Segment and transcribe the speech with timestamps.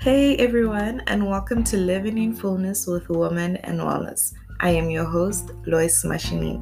[0.00, 4.32] Hey everyone, and welcome to Living in Fullness with Woman and Wellness.
[4.58, 6.58] I am your host, Lois Mashinini.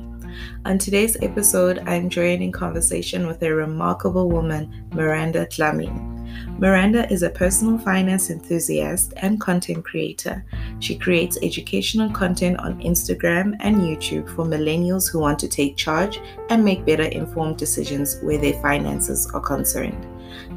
[0.65, 6.19] On today's episode, I'm joining in conversation with a remarkable woman, Miranda Dlamini.
[6.59, 10.45] Miranda is a personal finance enthusiast and content creator.
[10.81, 16.21] She creates educational content on Instagram and YouTube for millennials who want to take charge
[16.51, 20.09] and make better informed decisions where their finances are concerned.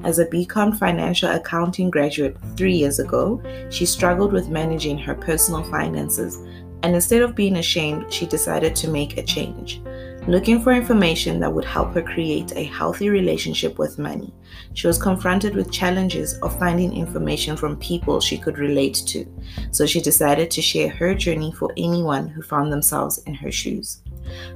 [0.04, 5.64] As a BCom financial accounting graduate three years ago, she struggled with managing her personal
[5.64, 6.38] finances,
[6.84, 9.80] and instead of being ashamed, she decided to make a change.
[10.28, 14.34] Looking for information that would help her create a healthy relationship with money,
[14.74, 19.26] she was confronted with challenges of finding information from people she could relate to,
[19.72, 24.02] so she decided to share her journey for anyone who found themselves in her shoes.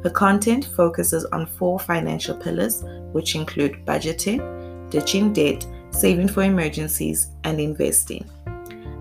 [0.03, 4.39] Her content focuses on four financial pillars, which include budgeting,
[4.89, 8.29] ditching debt, saving for emergencies, and investing.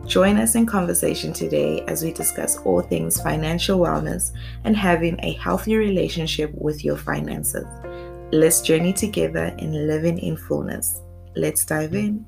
[0.06, 4.32] Join us in conversation today as we discuss all things financial wellness
[4.64, 7.64] and having a healthy relationship with your finances.
[8.32, 11.00] Let's journey together in living in fullness.
[11.36, 12.26] Let's dive in.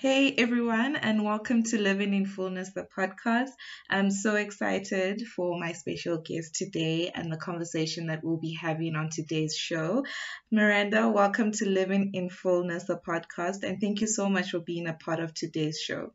[0.00, 3.50] Hey everyone, and welcome to Living in Fullness, the podcast.
[3.90, 8.94] I'm so excited for my special guest today and the conversation that we'll be having
[8.94, 10.04] on today's show.
[10.52, 14.86] Miranda, welcome to Living in Fullness, the podcast, and thank you so much for being
[14.86, 16.12] a part of today's show.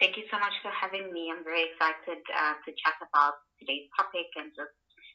[0.00, 1.30] Thank you so much for having me.
[1.30, 4.72] I'm very excited uh, to chat about today's topic and just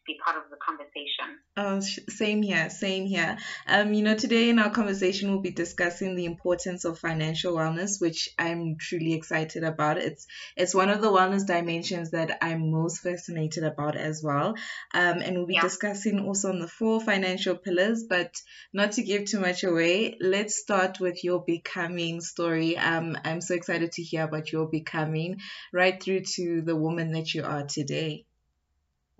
[0.08, 1.40] be part of the conversation.
[1.58, 3.38] Oh, same here, same here.
[3.68, 8.00] Um, you know, today in our conversation, we'll be discussing the importance of financial wellness,
[8.00, 9.98] which I'm truly excited about.
[9.98, 14.56] It's it's one of the wellness dimensions that I'm most fascinated about as well.
[14.94, 15.62] Um, and we'll be yeah.
[15.62, 18.34] discussing also on the four financial pillars, but
[18.72, 20.18] not to give too much away.
[20.22, 22.78] Let's start with your becoming story.
[22.78, 25.42] Um, I'm so excited to hear about your becoming,
[25.74, 28.26] right through to the woman that you are today.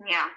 [0.06, 0.28] Yeah.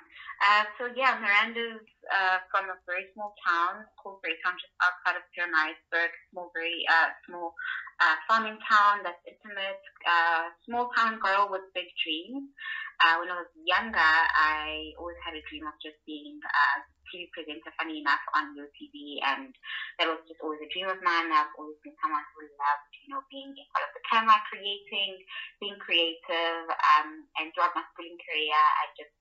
[0.42, 5.24] Uh, so yeah, Miranda's uh, from a very small town called Greytown, just outside of
[5.30, 6.10] Pietermaritzburg.
[6.34, 7.54] Small, very uh, small
[8.02, 9.78] uh, farming town that's intimate.
[10.02, 12.50] Uh, small town girl with big dreams.
[13.06, 16.66] Uh, when I was younger, I always had a dream of just being a
[17.10, 19.54] TV presenter, funny enough, on your TV, and
[20.02, 21.30] that was just always a dream of mine.
[21.30, 25.22] I've always been someone who loved, you know, being in front of the camera, creating,
[25.62, 26.66] being creative,
[26.98, 29.14] um, and throughout my schooling career, I just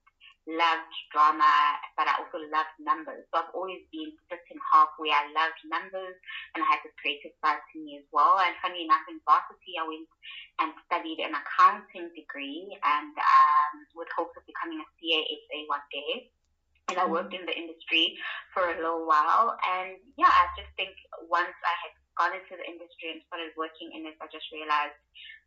[0.49, 3.25] loved drama, but I also loved numbers.
[3.29, 6.17] So I've always been split in half where I loved numbers
[6.53, 8.41] and I had the creative side to me as well.
[8.41, 10.09] And funny enough, in varsity, I went
[10.59, 16.33] and studied an accounting degree and um, with hopes of becoming a CASA one day.
[16.89, 18.17] And I worked in the industry
[18.51, 19.55] for a little while.
[19.63, 20.91] And yeah, I just think
[21.29, 24.97] once I had gone into the industry and started working in it, I just realized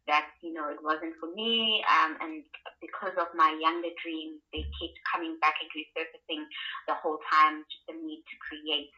[0.06, 2.44] that you know it wasn't for me um, and
[2.80, 6.44] because of my younger dreams they kept coming back and resurfacing
[6.88, 8.92] the whole time just the need to create.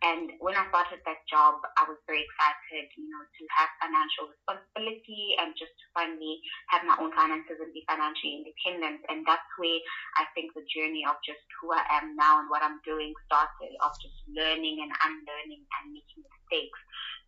[0.00, 4.32] And when I started that job I was very excited you know to have financial
[4.32, 9.04] responsibility and just to finally have my own finances and be financially independent.
[9.08, 9.80] And that's where
[10.20, 13.72] I think the journey of just who I am now and what I'm doing started
[13.80, 16.80] of just learning and unlearning and making mistakes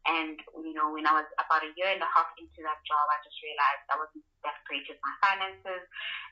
[0.07, 0.35] and,
[0.67, 3.23] you know, when I was about a year and a half into that job, I
[3.23, 5.84] just realized I wasn't that great my finances.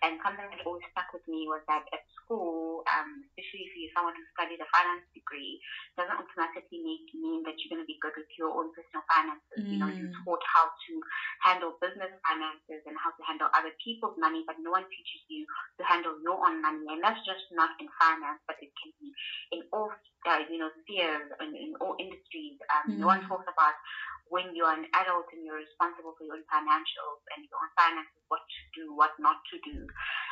[0.03, 3.94] And something that always stuck with me was that at school, um, especially if you're
[3.94, 5.60] someone who studied a finance degree,
[5.98, 9.60] doesn't automatically make, mean that you're going to be good with your own personal finances.
[9.60, 9.69] Mm.
[9.69, 10.21] You know, you're mm.
[10.25, 10.93] taught how to
[11.44, 15.44] handle business finances and how to handle other people's money, but no one teaches you
[15.78, 16.87] to handle your own money.
[16.88, 19.12] And that's just not in finance, but it can be
[19.53, 19.92] in all,
[20.25, 22.56] uh, you know, spheres, in, in all industries.
[22.72, 22.98] Um, mm.
[23.04, 23.28] No one mm.
[23.28, 23.77] talks about
[24.31, 28.23] when you're an adult and you're responsible for your own financials and your own finances,
[28.31, 29.83] what to do, what not to do.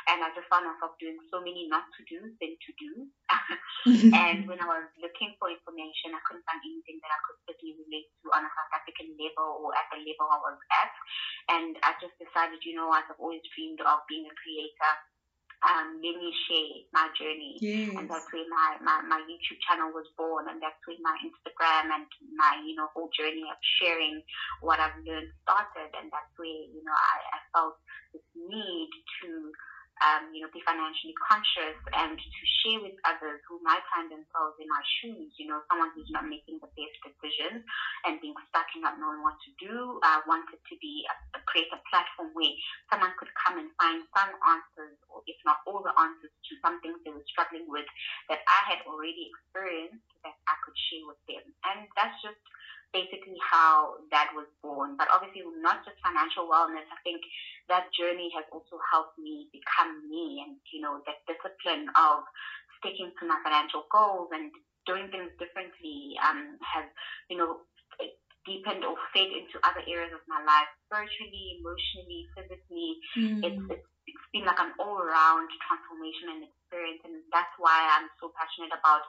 [0.07, 2.91] And I just found myself doing so many not to do than to do.
[4.15, 7.75] and when I was looking for information, I couldn't find anything that I could really
[7.75, 10.95] relate to on a South African level or at the level I was at.
[11.51, 14.93] And I just decided, you know what, I've always dreamed of being a creator
[15.67, 17.57] um, share my journey.
[17.59, 17.91] Yes.
[17.97, 21.91] And that's where my, my, my YouTube channel was born and that's where my Instagram
[21.91, 24.23] and my, you know, whole journey of sharing
[24.61, 27.75] what I've learned started and that's where, you know, I, I felt
[28.13, 28.89] this need
[29.23, 29.51] to
[30.05, 34.55] um, you know, be financially conscious and to share with others who might find themselves
[34.59, 37.63] in my shoes, you know, someone who's not making the best decisions
[38.07, 39.99] and being stuck and not knowing what to do.
[40.03, 41.03] I wanted to be
[41.35, 42.53] a create a platform where
[42.87, 46.79] someone could come and find some answers, or if not all the answers to some
[46.79, 47.87] things they were struggling with
[48.31, 51.45] that I had already experienced that I could share with them.
[51.67, 52.39] And that's just
[52.93, 54.97] basically how that was born.
[54.97, 56.87] But obviously, not just financial wellness.
[56.89, 57.21] I think
[57.69, 62.25] that journey has also helped me become me, and you know, that discipline of
[62.81, 64.49] sticking to my financial goals and
[64.87, 66.87] doing things differently um, has,
[67.29, 67.61] you know,
[68.47, 72.91] deepened or fed into other areas of my life, spiritually, emotionally, physically.
[73.19, 73.43] Mm.
[73.45, 78.33] It's, it's it's been like an all-around transformation and experience, and that's why I'm so
[78.33, 79.05] passionate about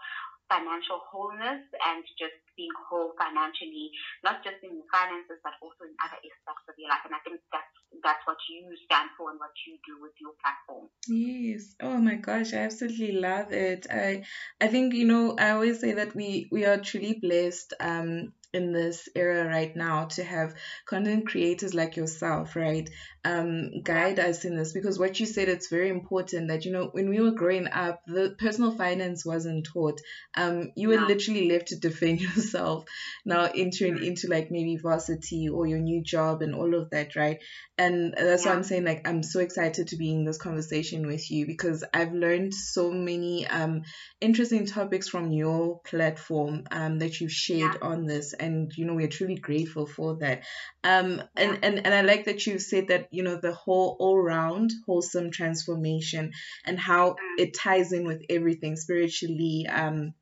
[0.50, 3.88] financial wholeness and just being whole financially,
[4.26, 7.06] not just in finances, but also in other aspects of your life.
[7.06, 7.70] And I think that's
[8.02, 10.91] that's what you stand for and what you do with your platform.
[11.08, 11.75] Yes.
[11.81, 13.87] Oh my gosh, I absolutely love it.
[13.91, 14.25] I
[14.61, 18.73] I think you know I always say that we we are truly blessed um in
[18.73, 20.55] this era right now to have
[20.87, 22.88] content creators like yourself, right?
[23.23, 26.88] Um, guide us in this because what you said it's very important that you know
[26.93, 30.00] when we were growing up, the personal finance wasn't taught.
[30.35, 32.85] Um, you were literally left to defend yourself.
[33.25, 34.05] Now entering mm-hmm.
[34.05, 37.38] into like maybe varsity or your new job and all of that, right?
[37.79, 38.50] And that's yeah.
[38.50, 41.85] why I'm saying like I'm so excited to be in this conversation with you because
[41.94, 43.82] I've learned so many um
[44.20, 47.88] interesting topics from your platform um that you've shared yeah.
[47.88, 50.42] on this and you know we're truly grateful for that.
[50.84, 54.19] Um and, and and i like that you said that you know the whole all
[54.20, 56.32] round wholesome transformation
[56.64, 60.14] and how it ties in with everything spiritually um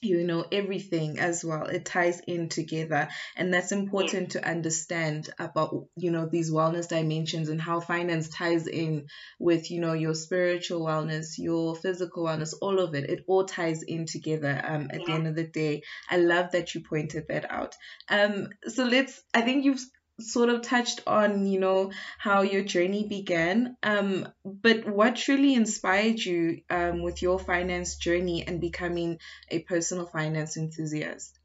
[0.00, 1.66] you know everything as well.
[1.66, 3.08] It ties in together.
[3.36, 8.66] And that's important to understand about you know these wellness dimensions and how finance ties
[8.66, 9.06] in
[9.38, 13.10] with you know your spiritual wellness your physical wellness all of it.
[13.10, 15.06] It all ties in together um at yeah.
[15.06, 15.82] the end of the day.
[16.10, 17.74] I love that you pointed that out.
[18.08, 19.84] Um so let's i think you've
[20.20, 23.76] sort of touched on, you know, how your journey began.
[23.82, 29.18] Um, but what truly inspired you um, with your finance journey and becoming
[29.50, 31.38] a personal finance enthusiast?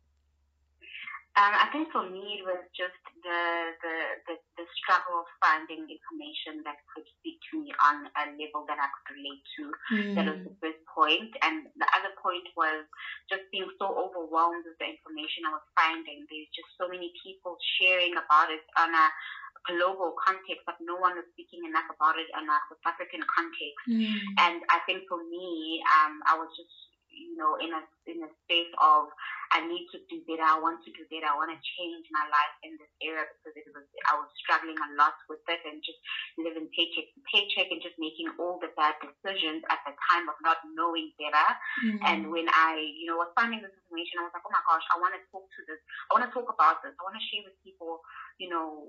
[1.39, 3.41] Um, I think for me it was just the,
[3.79, 3.95] the,
[4.27, 8.75] the, the, struggle of finding information that could speak to me on a level that
[8.75, 9.63] I could relate to.
[9.95, 10.15] Mm.
[10.19, 11.31] That was the first point.
[11.39, 12.83] And the other point was
[13.31, 16.27] just being so overwhelmed with the information I was finding.
[16.27, 19.07] There's just so many people sharing about it on a
[19.71, 23.83] global context, but no one was speaking enough about it in a South African context.
[23.87, 24.19] Mm.
[24.43, 26.75] And I think for me, um, I was just
[27.19, 29.13] you know, in a in a space of
[29.49, 32.25] I need to do better, I want to do better, I want to change my
[32.29, 35.81] life in this area because it was I was struggling a lot with it and
[35.81, 35.97] just
[36.37, 40.37] living paycheck to paycheck and just making all the bad decisions at the time of
[40.45, 41.49] not knowing better.
[41.81, 42.05] Mm-hmm.
[42.05, 44.85] And when I, you know, was finding this information, I was like, oh my gosh,
[44.93, 47.25] I want to talk to this, I want to talk about this, I want to
[47.33, 48.05] share with people,
[48.37, 48.85] you know,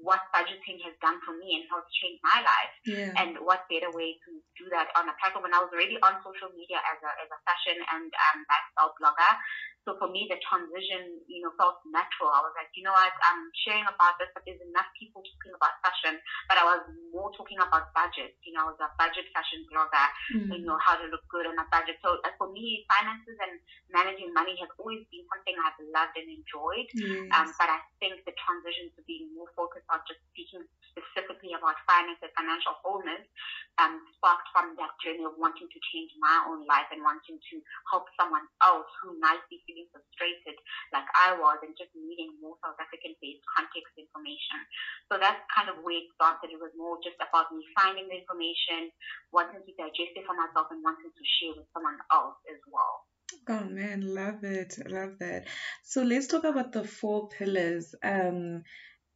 [0.00, 2.72] what budgeting has done for me and how it's changed my life.
[2.88, 3.12] Yeah.
[3.20, 6.18] And what better way to do that on a platform when I was already on
[6.24, 9.34] social media as a as a fashion and um, lifestyle blogger.
[9.82, 12.30] So for me, the transition, you know, felt natural.
[12.30, 15.54] I was like, you know what, I'm sharing about this, but there's enough people talking
[15.58, 16.22] about fashion.
[16.46, 18.38] But I was more talking about budget.
[18.46, 20.06] You know, I was a budget fashion blogger.
[20.38, 20.54] Mm.
[20.54, 21.98] You know, how to look good on a budget.
[21.98, 23.58] So for me, finances and
[23.90, 26.86] managing money has always been something I've loved and enjoyed.
[26.94, 27.34] Yes.
[27.34, 30.62] Um, but I think the transition to being more focused on just speaking
[30.94, 33.24] specifically about finance and financial wholeness
[33.80, 37.54] um, sparked from that journey of wanting to change my own life and wanting to
[37.88, 40.60] help someone else who might be feeling frustrated
[40.92, 44.60] like I was and just needing more South African based context information.
[45.08, 46.52] So that's kind of where it started.
[46.52, 48.92] It was more just about me finding the information,
[49.32, 53.08] wanting to digest it for myself and wanting to share with someone else as well.
[53.48, 54.76] Oh man, love it.
[54.84, 55.48] Love that.
[55.82, 57.96] So let's talk about the four pillars.
[58.04, 58.62] Um,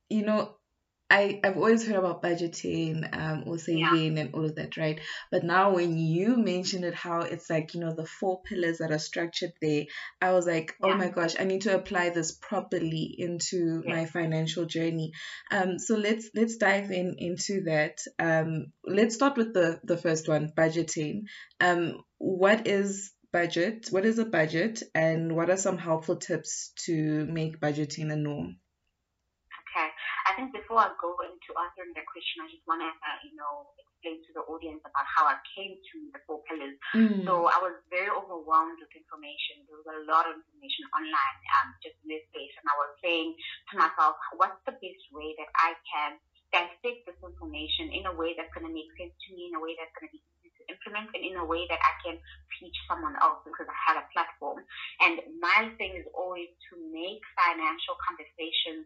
[0.08, 0.56] you know,
[1.08, 4.22] I, I've always heard about budgeting um, or saving yeah.
[4.22, 5.00] and all of that, right?
[5.30, 8.90] But now when you mentioned it, how it's like, you know, the four pillars that
[8.90, 9.84] are structured there,
[10.20, 10.94] I was like, oh yeah.
[10.94, 13.94] oh my gosh, I need to apply this properly into yeah.
[13.94, 15.12] my financial journey.
[15.52, 17.98] Um, so let's let's dive in into that.
[18.18, 21.22] Um, let's start with the the first one, budgeting.
[21.60, 23.88] Um, what is budget?
[23.90, 28.56] What is a budget, and what are some helpful tips to make budgeting a norm?
[30.36, 33.32] I think before I go into answering that question, I just want to, uh, you
[33.40, 36.76] know, explain to the audience about how I came to the four pillars.
[36.92, 37.24] Mm.
[37.24, 39.64] So I was very overwhelmed with information.
[39.64, 42.92] There was a lot of information online, um, just in this space, and I was
[43.00, 43.32] saying
[43.72, 46.20] to myself, what's the best way that I can
[46.52, 49.62] dissect this information in a way that's going to make sense to me, in a
[49.64, 52.20] way that's going to be easy to implement, and in a way that I can
[52.60, 54.60] teach someone else because I have a platform.
[55.00, 58.84] And my thing is always to make financial conversations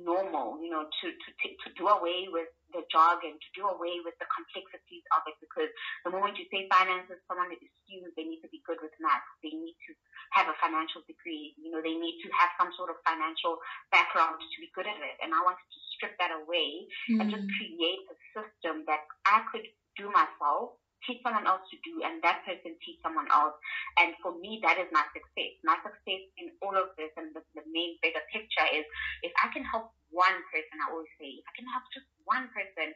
[0.00, 4.16] normal, you know, to, to, to do away with the jargon, to do away with
[4.16, 5.68] the complexities of it, because
[6.08, 9.52] the moment you say finances, someone assumes they need to be good with math, they
[9.52, 9.92] need to
[10.32, 13.60] have a financial degree, you know, they need to have some sort of financial
[13.92, 15.16] background to be good at it.
[15.20, 17.20] And I wanted to strip that away mm.
[17.20, 17.52] and just mm.
[17.60, 19.68] create a system that I could
[20.00, 23.56] do myself teach someone else to do and that person teach someone else.
[23.98, 25.52] And for me, that is my success.
[25.66, 28.86] My success in all of this and the, the main bigger picture is
[29.22, 32.46] if I can help one person, I always say, if I can help just one
[32.52, 32.92] person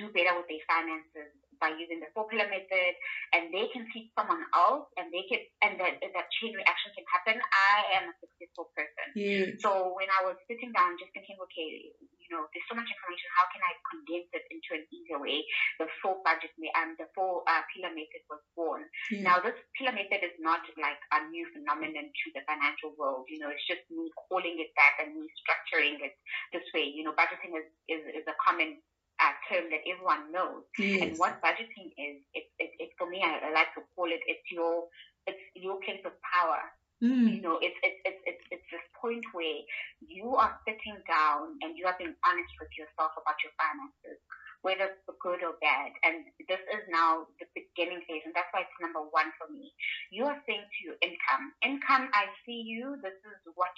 [0.00, 1.30] do better with their finances
[1.64, 2.92] by using the four pillar method
[3.32, 7.08] and they can teach someone else and they can and that that chain reaction can
[7.08, 9.08] happen, I am a successful person.
[9.16, 9.56] Yeah.
[9.64, 13.28] So when I was sitting down just thinking, okay, you know, there's so much information.
[13.36, 15.44] How can I condense it into an easier way?
[15.76, 18.88] The four budget, um, the four uh, pillar method was born.
[19.12, 19.28] Yeah.
[19.28, 23.28] Now, this pillar method is not like a new phenomenon to the financial world.
[23.28, 26.16] You know, it's just me calling it that and me structuring it
[26.56, 26.88] this way.
[26.88, 28.80] You know, budgeting is, is, is a common
[29.20, 30.64] uh, term that everyone knows.
[30.78, 31.02] Yes.
[31.02, 34.20] And what budgeting is, it's it, it, for me, I, I like to call it,
[34.26, 34.88] it's your,
[35.26, 36.62] it's your place of power.
[37.02, 37.36] Mm.
[37.36, 39.60] You know, it's, it's, it's, it's, it's this point where
[40.00, 44.18] you are sitting down and you are being honest with yourself about your finances,
[44.64, 45.92] whether good or bad.
[46.00, 49.72] And this is now the beginning phase, and that's why it's number one for me.
[50.08, 53.72] You are saying to your income, income, I see you, this is what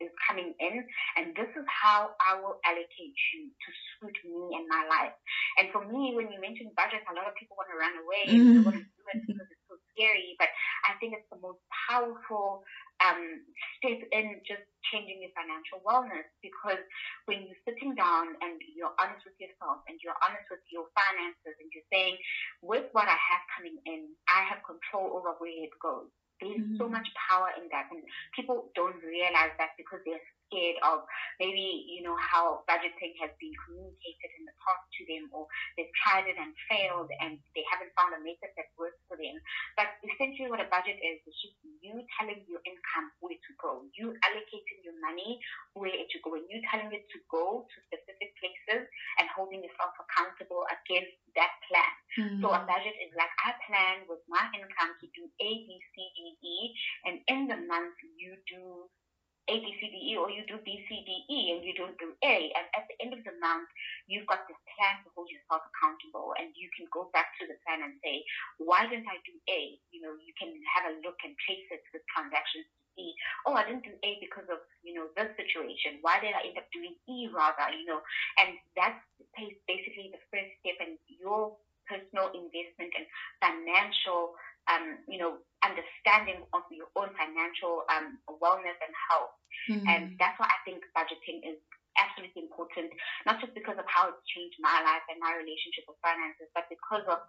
[0.00, 0.84] is coming in,
[1.16, 5.16] and this is how I will allocate you to suit me and my life.
[5.56, 8.22] And for me, when you mention budget, a lot of people want to run away
[8.28, 8.36] mm.
[8.36, 10.52] and they want to do it because it's so scary, but
[10.84, 12.60] I think it's the most powerful
[13.04, 13.44] um,
[13.76, 16.80] step in just changing your financial wellness because
[17.26, 21.54] when you're sitting down and you're honest with yourself and you're honest with your finances
[21.60, 22.16] and you're saying,
[22.62, 26.08] with what I have coming in, I have control over where it goes.
[26.40, 26.76] There's mm-hmm.
[26.76, 28.04] so much power in that, and
[28.36, 31.04] people don't realize that because they're scared of
[31.38, 35.92] maybe, you know, how budgeting has been communicated in the past to them or they've
[36.02, 39.36] tried it and failed and they haven't found a method that works for them.
[39.76, 43.86] But essentially what a budget is, is just you telling your income where to go.
[43.94, 45.38] You allocating your money
[45.74, 48.88] where it should go and you telling it to go to specific places
[49.20, 51.92] and holding yourself accountable against that plan.
[52.16, 52.40] Mm-hmm.
[52.40, 55.94] So a budget is like I plan with my income to do A, B, C,
[56.16, 56.56] D, E,
[57.04, 58.88] and in the month you do
[59.46, 61.94] a, B, C, D, E, or you do B, C, D, E, and you don't
[62.02, 62.50] do A.
[62.54, 63.70] And at the end of the month,
[64.10, 67.54] you've got this plan to hold yourself accountable, and you can go back to the
[67.62, 68.26] plan and say,
[68.58, 69.78] why didn't I do A?
[69.94, 73.14] You know, you can have a look and trace it with transactions to see,
[73.46, 76.02] oh, I didn't do A because of, you know, this situation.
[76.02, 78.02] Why did I end up doing E rather, you know?
[78.42, 78.98] And that's
[79.70, 81.54] basically the first step in your
[81.86, 83.06] personal investment and
[83.38, 84.34] financial
[84.66, 89.34] um, you know, understanding of your own financial um, wellness and health.
[89.66, 89.86] Mm-hmm.
[89.90, 91.58] And that's why I think budgeting is
[91.98, 92.92] absolutely important,
[93.24, 96.68] not just because of how it's changed my life and my relationship with finances, but
[96.68, 97.24] because of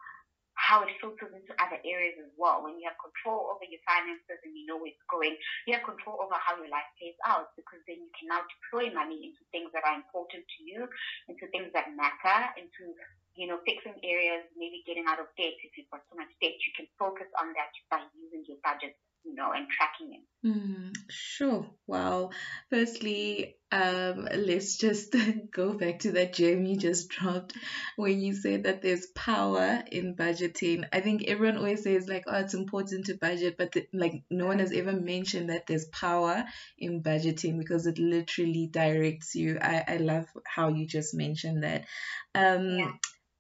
[0.58, 2.66] how it filters into other areas as well.
[2.66, 5.38] When you have control over your finances and you know where it's going,
[5.70, 8.90] you have control over how your life plays out because then you can now deploy
[8.90, 10.90] money into things that are important to you,
[11.30, 12.98] into things that matter, into
[13.38, 15.54] you know, fixing areas, maybe getting out of debt.
[15.64, 18.98] If you've got so much debt, you can focus on that by using your budget,
[19.24, 20.26] you know, and tracking it.
[20.46, 21.70] Mm, sure.
[21.86, 22.32] Wow.
[22.72, 25.16] Firstly, um, let's just
[25.52, 27.54] go back to that gem you just dropped
[27.96, 30.86] when you said that there's power in budgeting.
[30.92, 34.48] I think everyone always says like, oh, it's important to budget, but the, like no
[34.48, 36.46] one has ever mentioned that there's power
[36.78, 39.60] in budgeting because it literally directs you.
[39.62, 41.86] I, I love how you just mentioned that.
[42.34, 42.92] Um, yeah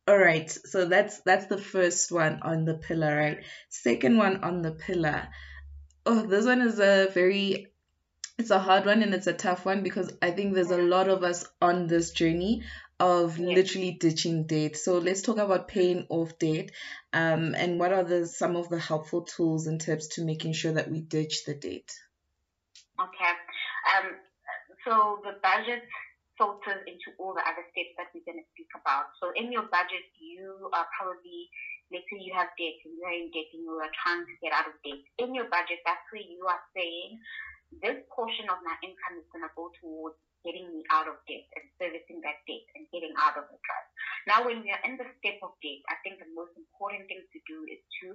[0.08, 3.44] all right, so that's that's the first one on the pillar, right?
[3.70, 5.28] Second one on the pillar.
[6.06, 7.68] Oh, this one is a very
[8.38, 11.10] it's a hard one and it's a tough one because I think there's a lot
[11.10, 12.64] of us on this journey
[13.00, 13.48] of yeah.
[13.48, 14.78] literally ditching debt.
[14.78, 16.72] So let's talk about paying off debt.
[17.14, 20.74] Um, and what are the some of the helpful tools and tips to making sure
[20.74, 21.92] that we ditch the debt?
[23.00, 23.34] Okay.
[23.98, 24.16] Um,
[24.86, 25.84] so the budget
[26.38, 29.12] filters into all the other steps that we're going to speak about.
[29.20, 31.50] So in your budget, you are probably,
[31.89, 34.53] let's say you have debt and you're in debt and you are trying to get
[34.53, 35.01] out of debt.
[35.20, 37.20] In your budget, that's where you are saying,
[37.84, 40.15] this portion of my income is going to go towards
[40.46, 43.89] getting me out of debt and servicing that debt and getting out of the trust.
[44.29, 47.20] Now, when we are in the step of debt, I think the most important thing
[47.20, 48.08] to do is to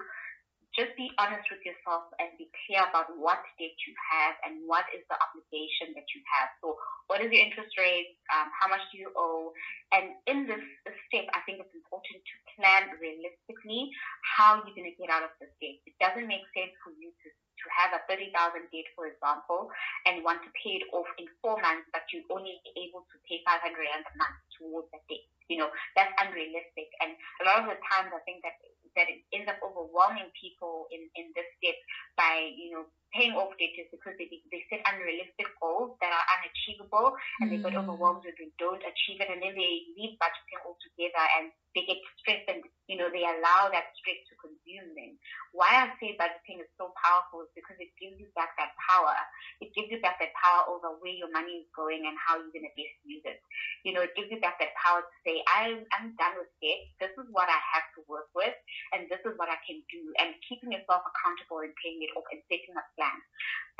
[0.73, 4.89] just be honest with yourself and be clear about what debt you have and what
[4.97, 6.49] is the obligation that you have.
[6.65, 6.81] So,
[7.13, 8.17] what is your interest rate?
[8.33, 9.53] Um, how much do you owe?
[9.93, 10.65] And in this
[11.09, 13.93] step, I think it's important to plan realistically
[14.25, 15.81] how you're going to get out of this debt.
[15.85, 17.29] It doesn't make sense for you to
[17.63, 18.35] to have a 30,000
[18.69, 19.71] debt, for example,
[20.05, 23.41] and want to pay it off in four months, but you're only able to pay
[23.47, 25.25] 500 rand a month towards the debt.
[25.47, 26.91] You know, that's unrealistic.
[27.03, 28.57] And a lot of the times I think that
[28.97, 31.77] that it ends up overwhelming people in, in this step
[32.13, 36.27] by, you know, paying off debt is because they, they set unrealistic goals that are
[36.41, 37.51] unachievable and mm.
[37.53, 37.85] they get mm.
[37.85, 42.01] overwhelmed when they don't achieve it and then they leave budgeting altogether and they get
[42.21, 45.17] stressed and, you know, they allow that stress to consume them.
[45.57, 49.17] Why I say budgeting is so powerful is because it gives you back that power.
[49.65, 52.53] It gives you back that power over where your money is going and how you're
[52.53, 53.41] going to best use it.
[53.89, 56.81] You know, it gives you back that power to say, I'm, I'm done with debt.
[57.01, 58.57] This is what I have to work with
[58.93, 60.03] and this is what I can do.
[60.21, 63.19] And keeping yourself accountable and paying it off and setting a plan.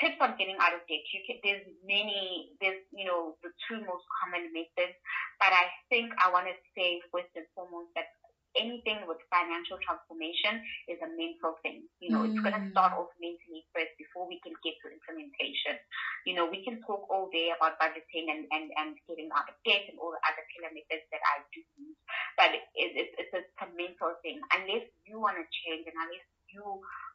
[0.03, 1.07] Tips on getting out of debt.
[1.15, 4.99] You can, there's many, there's, you know, the two most common methods,
[5.39, 8.11] but I think I want to say first and foremost that
[8.59, 11.87] anything with financial transformation is a mental thing.
[12.03, 12.35] You know, mm.
[12.35, 15.79] it's going to start off mentally first before we can get to implementation.
[16.27, 19.57] You know, we can talk all day about budgeting and, and, and getting out of
[19.65, 22.01] debt and all the other killer methods that I do use,
[22.37, 24.41] but it, it, it's, a, it's a mental thing.
[24.53, 26.65] Unless you want to change and unless you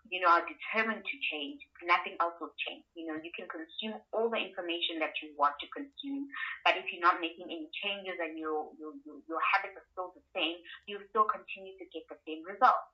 [0.09, 2.83] you know, are determined to change, nothing else will change.
[2.95, 6.27] You know, you can consume all the information that you want to consume,
[6.63, 10.11] but if you're not making any changes and your your your, your habits are still
[10.15, 12.87] the same, you still continue to get the same results.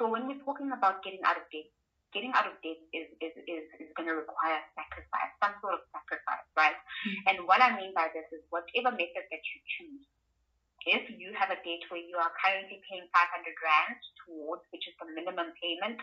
[0.00, 1.68] So when we're talking about getting out of debt,
[2.12, 5.82] getting out of debt is is is, is going to require sacrifice, some sort of
[5.94, 6.76] sacrifice, right?
[7.06, 7.28] Mm-hmm.
[7.28, 10.04] And what I mean by this is whatever method that you choose,
[10.86, 14.96] if you have a debt where you are currently paying 500 rand towards, which is
[14.96, 16.00] the minimum payment,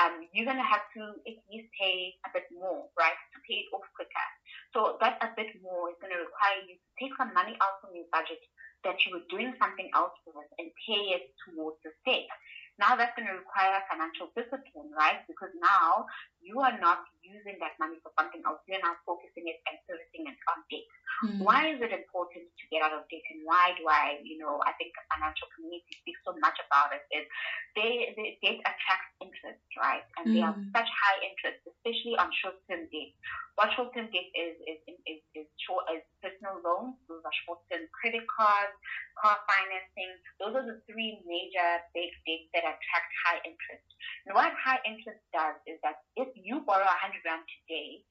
[0.00, 3.66] um, you're going to have to at least pay a bit more, right, to pay
[3.66, 4.28] it off quicker.
[4.72, 7.78] So that a bit more is going to require you to take some money out
[7.84, 8.40] from your budget
[8.84, 12.28] that you were doing something else with and pay it towards the debt.
[12.76, 15.22] Now that's going to require financial discipline, right?
[15.30, 16.10] Because now
[16.44, 18.60] you are not using that money for something else.
[18.68, 20.86] You're now focusing it and servicing it on debt.
[21.24, 21.40] Mm.
[21.40, 24.60] Why is it important to get out of debt and why do I, you know,
[24.60, 27.24] I think the financial community speaks so much about it is
[27.72, 30.04] they, they debt attracts interest, right?
[30.20, 30.32] And mm.
[30.36, 30.68] they are hmm.
[30.74, 33.10] such high interest, especially on short-term debt.
[33.56, 34.78] What short-term debt is, is,
[35.08, 38.74] is, is, short, is personal loans, those are short-term credit cards,
[39.16, 40.12] car financing.
[40.42, 43.86] Those are the three major big debts that attract high interest.
[44.26, 48.02] And what high interest does is that if you borrow 100 rand today,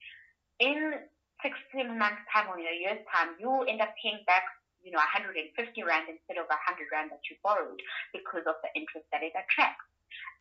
[0.60, 1.04] in
[1.42, 4.44] 16 months time or in a year's time, you end up paying back
[4.84, 5.40] you know, 150
[5.80, 7.80] rand instead of 100 rand that you borrowed
[8.12, 9.88] because of the interest that it attracts.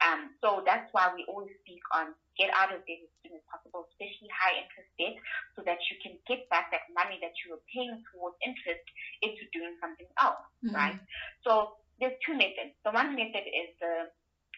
[0.04, 3.46] Um, so that's why we always speak on get out of debt as soon as
[3.48, 5.16] possible, especially high interest debt,
[5.56, 8.84] so that you can get back that money that you were paying towards interest
[9.24, 10.76] into doing something else, mm-hmm.
[10.76, 11.00] right?
[11.42, 12.76] So there's two methods.
[12.84, 14.12] The one method is the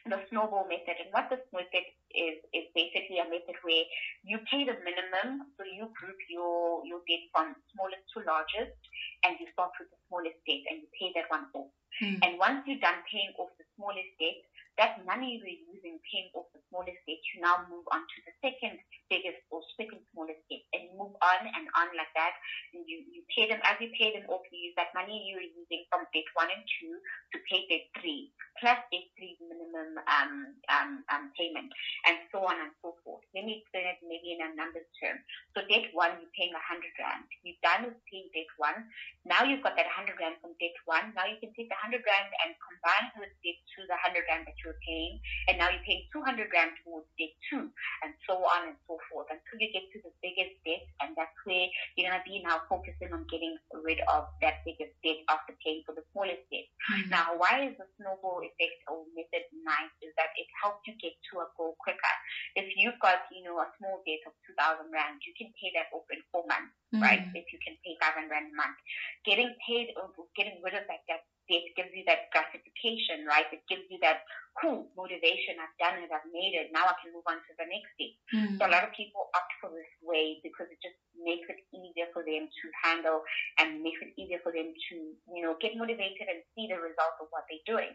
[0.06, 1.02] the snowball method.
[1.02, 3.86] And what this method is, is basically a method where
[4.22, 8.78] you pay the minimum, so you group your, your debt from smallest to largest,
[9.26, 11.74] and you start with the smallest debt and you pay that one off.
[12.04, 12.20] Mm.
[12.22, 14.40] And once you're done paying off the smallest debt,
[14.78, 18.34] that money you're using paying off the smallest debt, you now move on to the
[18.44, 22.36] second biggest or second smallest debt, and move on and on like that.
[22.74, 25.40] And you, you pay them as you pay them off, you use that money you
[25.40, 26.98] were using from debt one and two
[27.32, 30.34] to pay debt three, plus debt three minimum um,
[30.68, 31.72] um, um, payment,
[32.12, 33.24] and so on and so forth.
[33.32, 35.22] Let me explain it maybe in a numbers term.
[35.56, 37.24] So debt one, you're paying a hundred rand.
[37.48, 38.90] You're done with paying debt one.
[39.24, 41.16] Now you've got that hundred rand from debt one.
[41.16, 44.50] Now you can take the hundred rand and combine with debt two the hundred rand
[44.50, 47.70] that you were paying, and now you're paying 200 grams towards debt two,
[48.04, 51.38] and so on and so forth until you get to the biggest debt, and that's
[51.46, 55.54] where you're going to be now focusing on getting rid of that biggest debt after
[55.62, 56.68] paying for the smallest debt.
[56.90, 57.14] Mm-hmm.
[57.14, 61.14] Now, why is the snowball effect or method nice is that it helps you get
[61.32, 62.16] to a goal quicker.
[62.58, 65.94] If you've got, you know, a small debt of 2,000 rand, you can pay that
[65.94, 67.04] off in four months, mm-hmm.
[67.04, 67.24] right?
[67.36, 68.80] If you can pay 500 rand a month.
[69.28, 73.46] Getting paid, or getting rid of that debt it gives you that gratification, right?
[73.54, 74.26] It gives you that
[74.58, 75.62] cool motivation.
[75.62, 76.10] I've done it.
[76.10, 76.74] I've made it.
[76.74, 78.14] Now I can move on to the next thing.
[78.34, 78.58] Mm.
[78.58, 82.10] So a lot of people opt for this way because it just makes it easier
[82.18, 83.22] for them to handle
[83.62, 84.96] and makes it easier for them to,
[85.30, 87.94] you know, get motivated and see the results of what they're doing.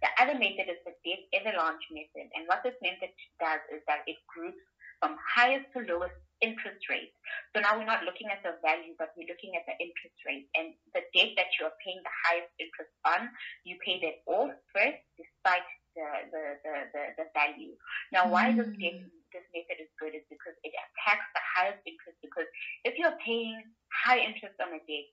[0.00, 2.32] The other method is the debt avalanche method.
[2.32, 4.60] And what this method does is that it groups
[5.00, 7.12] from highest to lowest interest rate.
[7.54, 10.48] So now we're not looking at the value, but we're looking at the interest rate.
[10.56, 13.30] And the debt that you are paying the highest interest on,
[13.64, 17.72] you pay that off first, despite the the the, the, the value.
[18.12, 18.60] Now, why mm.
[18.60, 19.00] this debt,
[19.32, 22.20] this method is good is because it attacks the highest interest.
[22.20, 22.48] Because
[22.84, 23.56] if you're paying
[23.88, 25.10] high interest on a debt,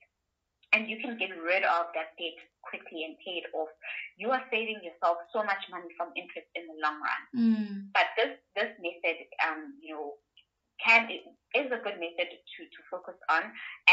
[0.74, 3.70] and you can get rid of that debt quickly and pay it off,
[4.18, 7.22] you are saving yourself so much money from interest in the long run.
[7.32, 7.74] Mm.
[7.94, 10.18] But this this method, um, you know,
[10.82, 11.08] can
[11.54, 13.42] is a good method to, to focus on,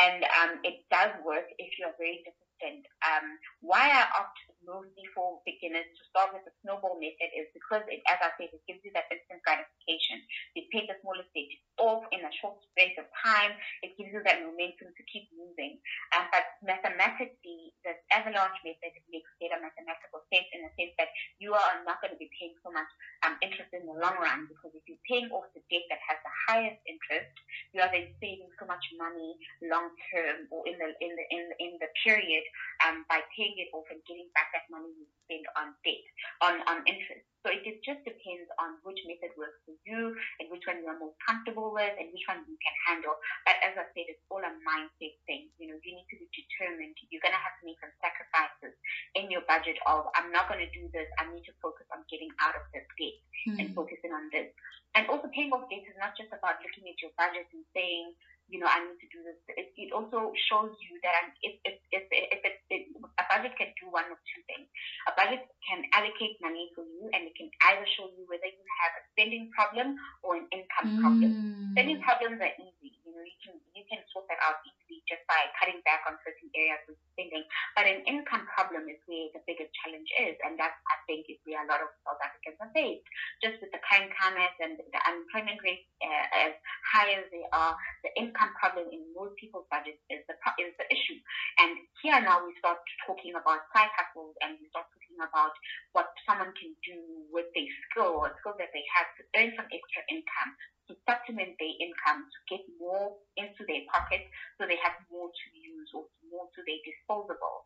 [0.02, 2.51] and um, it does work if you are very disciplined.
[2.64, 7.82] Um, why I opt mostly for beginners to start with the snowball method is because
[7.90, 10.22] it, as I said, it gives you that instant gratification.
[10.54, 11.50] You pay the smallest debt
[11.82, 13.58] off in a short space of time.
[13.82, 15.82] It gives you that momentum to keep moving.
[16.14, 21.10] Um, but mathematically, the avalanche method makes better mathematical sense in the sense that
[21.42, 22.90] you are not going to be paying so much
[23.26, 26.18] um, interest in the long run because if you're paying off the debt that has
[26.22, 27.34] the highest interest,
[27.74, 29.34] you are then saving so much money
[29.66, 32.44] long term or in the in the in the, in the period
[32.86, 36.06] um, by paying it off and getting back that money you spend on debt
[36.44, 37.26] on on interest.
[37.42, 41.00] So it just depends on which method works for you and which one you are
[41.02, 43.18] most comfortable with and which one you can handle.
[43.50, 45.50] But as I said, it's all a mindset thing.
[45.58, 46.94] You know, you need to be determined.
[47.10, 48.78] You're gonna have to make some sacrifices
[49.18, 51.10] in your budget of I'm not gonna do this.
[51.18, 53.58] I need to focus on getting out of this debt mm-hmm.
[53.58, 54.54] and focusing on this.
[54.94, 58.14] And also paying off debt is not just about looking at your budget and saying,
[58.52, 59.40] you know, I need to do this.
[59.56, 62.84] It, it also shows you that if, if, if, if, if, if
[63.16, 64.68] a budget can do one of two things.
[65.08, 68.66] A budget can allocate money for you and it can either show you whether you
[68.84, 71.00] have a spending problem or an income mm.
[71.00, 71.32] problem.
[71.74, 73.01] Spending problems are easy.
[73.22, 76.50] Know, you can you can sort that out easily just by cutting back on certain
[76.58, 77.46] areas of spending.
[77.78, 81.38] But an income problem is where the biggest challenge is, and that's I think is
[81.46, 83.06] where a lot of South Africans are faced.
[83.46, 86.58] Just with the crime climate and the unemployment rate uh, as
[86.90, 90.90] high as they are, the income problem in most people's budgets is the is the
[90.90, 91.22] issue.
[91.62, 95.54] And here now we start talking about side hustles and we start talking about
[95.94, 96.98] what someone can do
[97.30, 100.58] with their skill or skill that they have to earn some extra income
[100.92, 104.28] to supplement their income to get more into their pocket
[104.60, 107.64] so they have more to use or more to their disposable.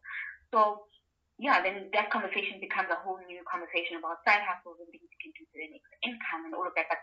[0.54, 0.86] So
[1.42, 5.20] yeah, then that conversation becomes a whole new conversation about side hustles and things you
[5.20, 6.88] can do to earn extra income and all of that.
[6.88, 7.02] But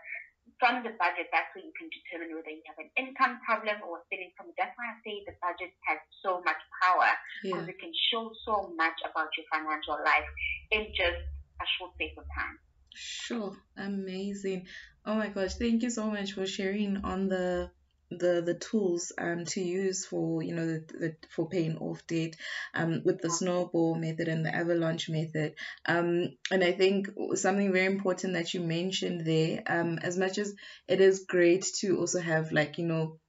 [0.57, 4.01] from the budget, that's where you can determine whether you have an income problem or
[4.01, 4.57] a spending problem.
[4.57, 7.13] That's why I say the budget has so much power
[7.45, 7.73] because yeah.
[7.73, 10.29] it can show so much about your financial life
[10.73, 11.21] in just
[11.61, 12.57] a short space of time.
[12.95, 14.67] Sure, amazing.
[15.05, 17.69] Oh my gosh, thank you so much for sharing on the
[18.09, 22.35] the the tools um to use for you know the, the for paying off debt
[22.75, 25.55] um with the snowball method and the avalanche method
[25.87, 30.53] um and I think something very important that you mentioned there um as much as
[30.87, 33.19] it is great to also have like you know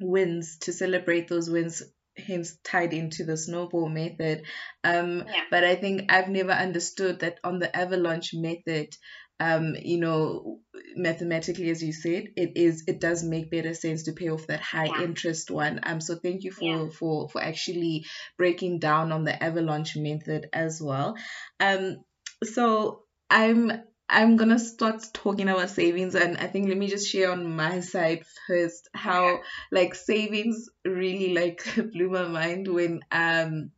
[0.00, 1.82] wins to celebrate those wins
[2.16, 4.42] hence tied into the snowball method
[4.84, 5.42] um yeah.
[5.50, 8.94] but I think I've never understood that on the avalanche method
[9.38, 10.60] um, you know,
[10.94, 14.60] mathematically, as you said, it is it does make better sense to pay off that
[14.60, 15.02] high yeah.
[15.02, 15.80] interest one.
[15.82, 16.88] Um, so thank you for yeah.
[16.88, 18.06] for for actually
[18.38, 21.16] breaking down on the avalanche method as well.
[21.60, 21.98] Um,
[22.44, 23.72] so I'm
[24.08, 27.80] I'm gonna start talking about savings, and I think let me just share on my
[27.80, 29.40] side first how
[29.72, 33.72] like savings really like blew my mind when um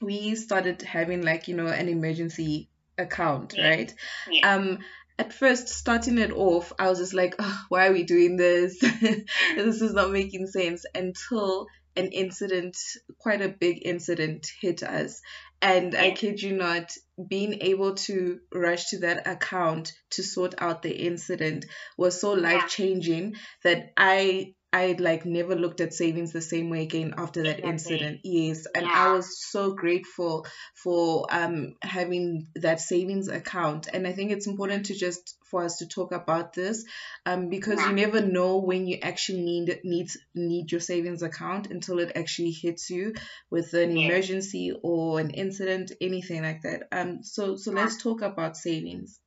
[0.00, 3.68] we started having like you know an emergency account, yeah.
[3.68, 3.94] right?
[4.28, 4.54] Yeah.
[4.54, 4.78] Um,
[5.18, 8.78] at first, starting it off, I was just like, oh, why are we doing this?
[8.80, 12.78] this is not making sense until an incident,
[13.18, 15.20] quite a big incident, hit us.
[15.62, 16.92] And I kid you not,
[17.28, 21.66] being able to rush to that account to sort out the incident
[21.98, 26.82] was so life changing that I I like never looked at savings the same way
[26.82, 27.70] again after that exactly.
[27.70, 28.20] incident.
[28.22, 28.92] Yes, and yeah.
[28.94, 33.88] I was so grateful for um having that savings account.
[33.92, 36.84] And I think it's important to just for us to talk about this,
[37.26, 37.88] um because yeah.
[37.88, 42.52] you never know when you actually need need need your savings account until it actually
[42.52, 43.14] hits you
[43.50, 44.06] with an yeah.
[44.06, 46.84] emergency or an incident, anything like that.
[46.92, 49.18] Um, so so let's talk about savings.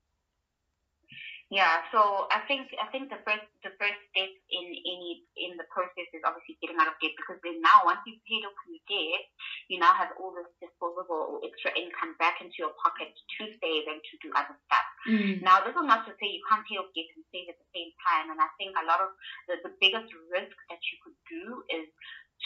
[1.54, 5.70] Yeah, so I think I think the first the first step in any in the
[5.70, 8.82] process is obviously getting out of debt because then now once you've paid off your
[8.90, 9.22] debt,
[9.70, 13.86] you now have all this disposable or extra income back into your pocket to save
[13.86, 14.88] and to do other stuff.
[15.06, 15.46] Mm.
[15.46, 17.70] Now this is not to say you can't pay off debt and save at the
[17.70, 19.14] same time, and I think a lot of
[19.46, 21.86] the, the biggest risk that you could do is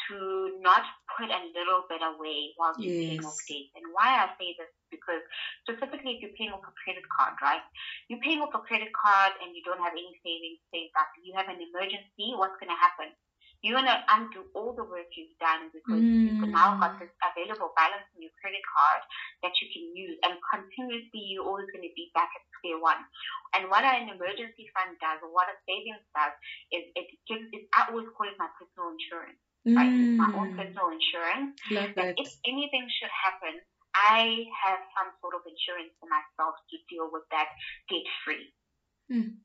[0.08, 0.86] to not
[1.18, 3.10] put a little bit away while you're yes.
[3.10, 3.68] paying off debt.
[3.76, 5.24] And why I say this because
[5.68, 7.64] specifically if you're paying off a credit card, right?
[8.08, 11.12] You're paying off a credit card and you don't have any savings saved up.
[11.20, 13.12] You have an emergency, what's going to happen?
[13.66, 16.30] you're gonna undo all the work you've done because mm.
[16.30, 19.02] you've now got this available balance in your credit card
[19.42, 23.02] that you can use, and continuously you're always going to be back at square one.
[23.58, 26.34] And what an emergency fund does, or what a savings does,
[26.70, 27.50] is it gives.
[27.50, 29.42] It, I always call it my personal insurance.
[29.68, 29.76] Mm.
[29.76, 30.58] Right, it's my own mm.
[30.58, 31.60] personal insurance.
[31.72, 32.16] Love that.
[32.16, 33.60] If anything should happen,
[33.92, 37.52] I have some sort of insurance for myself to deal with that
[37.92, 38.48] debt free.
[39.12, 39.44] Mm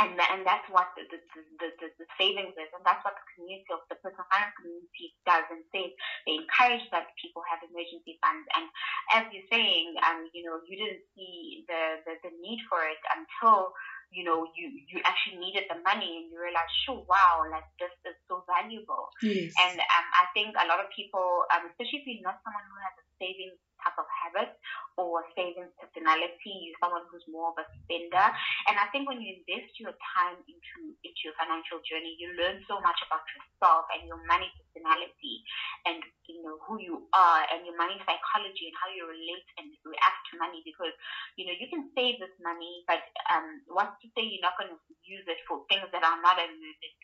[0.00, 1.20] and and that's what the the,
[1.60, 5.12] the, the, the savings is, and that's what the community of the personal finance community
[5.28, 5.92] does and says.
[6.24, 8.66] They encourage that people have emergency funds, and
[9.12, 13.00] as you're saying, um, you know, you didn't see the, the, the need for it
[13.12, 13.76] until
[14.10, 17.94] you know you you actually needed the money, and you realize, sure, wow, like this
[18.06, 19.10] is so valuable.
[19.22, 19.54] Yes.
[19.58, 22.78] And um, I think a lot of people, um, especially if you're not someone who
[22.82, 24.52] has a savings type of habit
[25.00, 26.68] or a savings personality.
[26.68, 28.26] You're someone who's more of a spender.
[28.68, 32.60] And I think when you invest your time into into your financial journey, you learn
[32.68, 35.42] so much about yourself and your money personality
[35.86, 35.98] and
[36.30, 40.20] you know who you are and your money psychology and how you relate and react
[40.30, 40.94] to money because
[41.34, 43.02] you know you can save this money but
[43.34, 46.38] um once you say you're not going to use it for things that are not
[46.38, 46.54] an,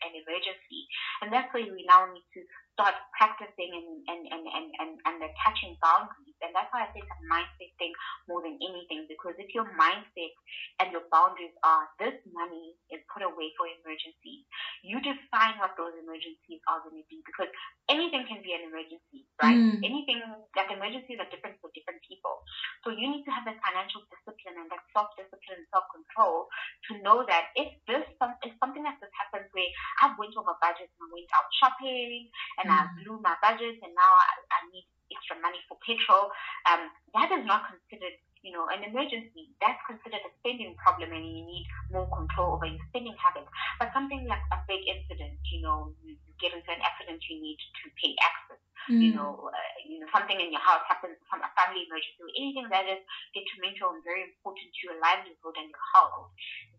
[0.07, 0.87] an emergency
[1.21, 2.41] and that's where we now need to
[2.77, 6.37] start practicing and and, and, and, and, and attaching boundaries.
[6.45, 7.93] And that's why I it's a mindset thing
[8.29, 10.33] more than anything because if your mindset
[10.79, 14.45] and your boundaries are this money is put away for emergencies
[14.85, 17.49] you define what those emergencies are going to be because
[17.87, 19.55] anything can be an emergency, right?
[19.55, 19.79] Mm.
[19.79, 20.19] Anything
[20.59, 22.43] that emergencies are different for different people.
[22.83, 26.51] So you need to have that financial discipline and that self discipline, self control
[26.87, 28.03] to know that if this
[28.43, 29.71] if something like this happens where
[30.03, 32.27] I went over budget and I went out shopping
[32.59, 32.75] and mm.
[32.75, 36.27] I blew my budget and now I, I need extra money for petrol,
[36.67, 41.19] um, that is not considered you know, an emergency, that's considered a spending problem and
[41.19, 43.51] you need more control over your spending habits.
[43.75, 47.43] But something like a big incident, you know, you, you get into an accident, you
[47.43, 48.63] need to pay excess.
[48.87, 49.03] Mm.
[49.03, 52.31] You know, uh, you know, something in your house happens, some a family emergency, or
[52.39, 53.03] anything that is
[53.35, 56.31] detrimental and very important to your livelihood and your health,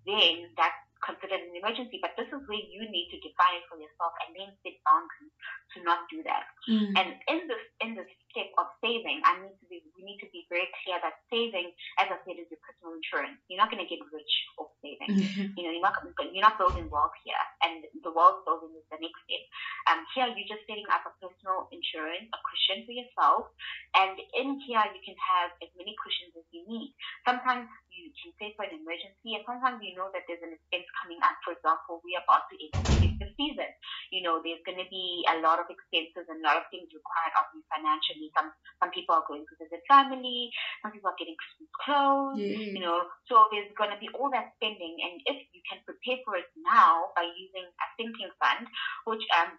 [0.08, 3.78] then that's considered an emergency, but this is where you need to define it for
[3.78, 5.34] yourself and then set boundaries
[5.74, 6.44] to not do that.
[6.66, 6.92] Mm.
[6.98, 10.30] And in this in this step of saving, I need to be we need to
[10.34, 11.70] be very clear that saving,
[12.02, 13.38] as I said, is your personal insurance.
[13.46, 15.18] You're not going to get rich off saving.
[15.18, 15.54] Mm-hmm.
[15.54, 15.98] You know, you're not
[16.34, 19.42] you're not building wealth here, and the wealth building is the next step.
[19.88, 23.48] Um, here you're just setting up a personal insurance, a cushion for yourself,
[23.96, 26.92] and in here you can have as many cushions as you need.
[27.24, 30.86] Sometimes you can save for an emergency, and sometimes you know that there's an expense
[31.00, 31.34] coming up.
[31.40, 32.84] For example, we are about to enter
[33.18, 33.70] the season.
[34.12, 36.92] You know, there's going to be a lot of expenses and a lot of things
[36.92, 38.28] required of you financially.
[38.36, 40.52] Some some people are going to visit family.
[40.84, 42.38] Some people are getting Christmas clothes.
[42.38, 42.76] Yeah.
[42.76, 46.20] You know, so there's going to be all that spending, and if you can prepare
[46.28, 48.68] for it now by using a sinking fund,
[49.08, 49.56] which um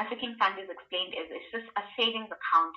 [0.00, 2.74] a sinking fund is explained is it's just a savings account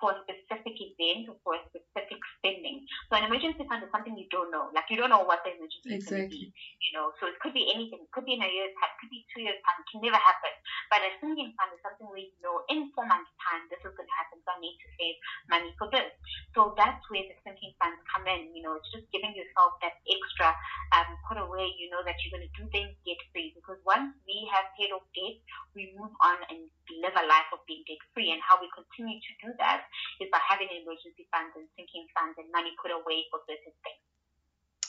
[0.00, 2.84] for a specific event or for a specific spending.
[3.08, 4.68] So an emergency fund is something you don't know.
[4.76, 5.96] Like you don't know what the emergency exactly.
[5.96, 6.42] is going to be.
[6.84, 8.04] You know, so it could be anything.
[8.04, 8.92] It could be in a year's time.
[8.92, 9.80] It could be two years time.
[9.80, 10.52] It can never happen.
[10.92, 13.92] But a sinking fund is something where you know in four months time this is
[13.96, 14.38] going to happen.
[14.44, 15.16] So I need to save
[15.48, 16.12] money for this.
[16.52, 18.52] So that's where the sinking funds come in.
[18.52, 20.52] You know, it's just giving yourself that extra
[20.92, 21.72] um, put away.
[21.80, 24.92] You know that you're going to do things debt free because once we have paid
[24.92, 25.40] off debt,
[25.72, 26.68] we move on and
[27.00, 28.28] live a life of being debt free.
[28.30, 29.88] And how we continue to do that
[30.20, 34.04] is by having emergency funds and sinking funds and money put away for certain things.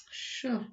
[0.10, 0.66] Sure.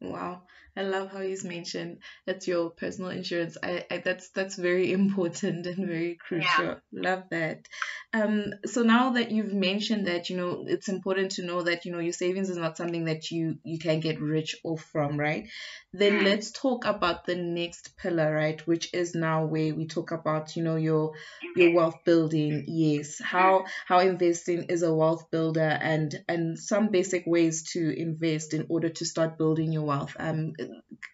[0.00, 0.42] Wow,
[0.76, 3.56] I love how you mentioned that's your personal insurance.
[3.62, 6.64] I, I that's that's very important and very crucial.
[6.64, 6.74] Yeah.
[6.92, 7.68] Love that.
[8.12, 11.92] Um, so now that you've mentioned that, you know, it's important to know that you
[11.92, 15.48] know your savings is not something that you you can get rich off from, right?
[15.92, 16.24] Then mm.
[16.24, 18.64] let's talk about the next pillar, right?
[18.66, 21.12] Which is now where we talk about you know your
[21.56, 22.64] your wealth building.
[22.66, 23.66] Yes, how mm.
[23.86, 28.88] how investing is a wealth builder and and some basic ways to invest in order
[28.88, 30.16] to start building your wealth.
[30.18, 30.52] Um,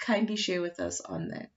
[0.00, 1.50] kindly share with us on that.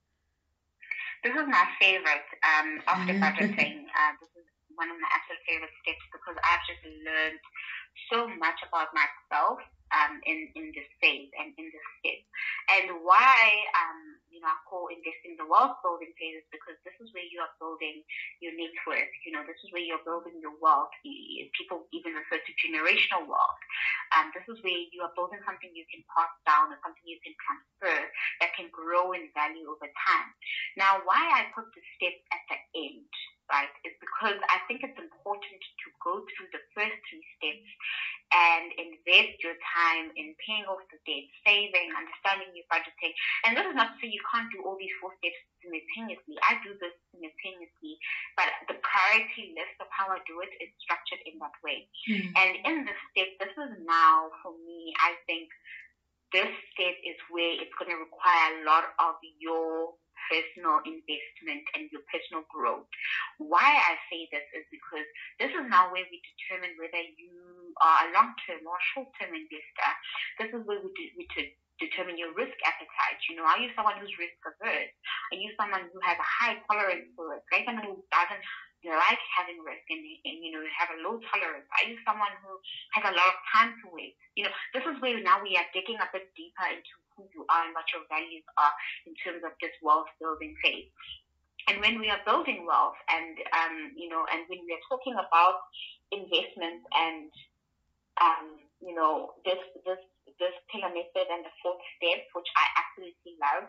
[1.22, 2.28] This is my favorite.
[2.44, 6.84] Um, after budgeting, uh, this is one of my absolute favorite steps because I've just
[6.84, 7.40] learned
[8.12, 9.58] so much about myself
[9.94, 12.20] um, in, in this phase and in this step.
[12.74, 13.38] And why
[13.78, 17.22] um, you know, I call investing the wealth building phase is because this is where
[17.22, 18.02] you are building
[18.42, 19.06] your network.
[19.22, 20.90] You know, this is where you're building your wealth.
[21.54, 23.62] People even refer to generational wealth.
[24.18, 27.22] Um, this is where you are building something you can pass down or something you
[27.22, 28.10] can transfer
[28.42, 30.28] that can grow in value over time.
[30.74, 33.06] Now, why I put the step at the end
[33.50, 37.68] right, is because I think it's important to go through the first three steps
[38.32, 39.83] and invest your time
[40.16, 43.12] in paying off the debt, saving, understanding your budgeting.
[43.44, 46.36] And this is not to say you can't do all these four steps simultaneously.
[46.44, 47.94] I do this simultaneously,
[48.36, 51.88] but the priority list of how I do it is structured in that way.
[52.08, 52.32] Mm.
[52.36, 55.48] And in this step, this is now for me, I think
[56.34, 59.94] this step is where it's going to require a lot of your
[60.28, 62.88] personal investment and your personal growth.
[63.38, 65.06] Why I say this is because
[65.38, 69.34] this is now where we determine whether you are a long term or short term
[69.34, 69.90] investor.
[70.38, 71.24] This is where we, do, we
[71.78, 73.20] determine your risk appetite.
[73.26, 74.94] You know, are you someone who's risk averse?
[75.32, 77.46] Are you someone who has a high tolerance for risk?
[77.50, 78.44] Are you someone who doesn't
[78.84, 81.64] like having risk and, and you know have a low tolerance?
[81.80, 82.52] Are you someone who
[82.92, 84.14] has a lot of time to wait?
[84.36, 87.42] You know, this is where now we are digging a bit deeper into who you
[87.48, 88.74] are and what your values are
[89.08, 90.90] in terms of this wealth building phase.
[91.64, 95.16] And when we are building wealth, and um, you know, and when we are talking
[95.16, 95.64] about
[96.12, 97.32] investments and
[98.20, 100.00] um, you know this this
[100.38, 103.64] this pillar method and the fourth step, which I absolutely love.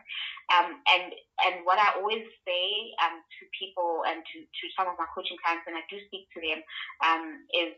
[0.53, 1.13] Um, and
[1.45, 2.65] and what I always say
[3.05, 6.25] um, to people and to, to some of my coaching clients when I do speak
[6.33, 6.59] to them
[7.05, 7.73] um, is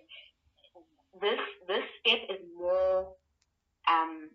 [1.20, 3.12] this this step is more
[3.88, 4.32] um,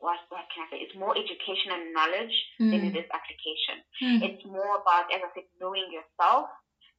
[0.00, 0.78] what, what can I say?
[0.82, 2.70] It's more education and knowledge mm.
[2.70, 3.82] than it is application.
[3.98, 4.18] Mm.
[4.30, 6.50] It's more about, as I said, knowing yourself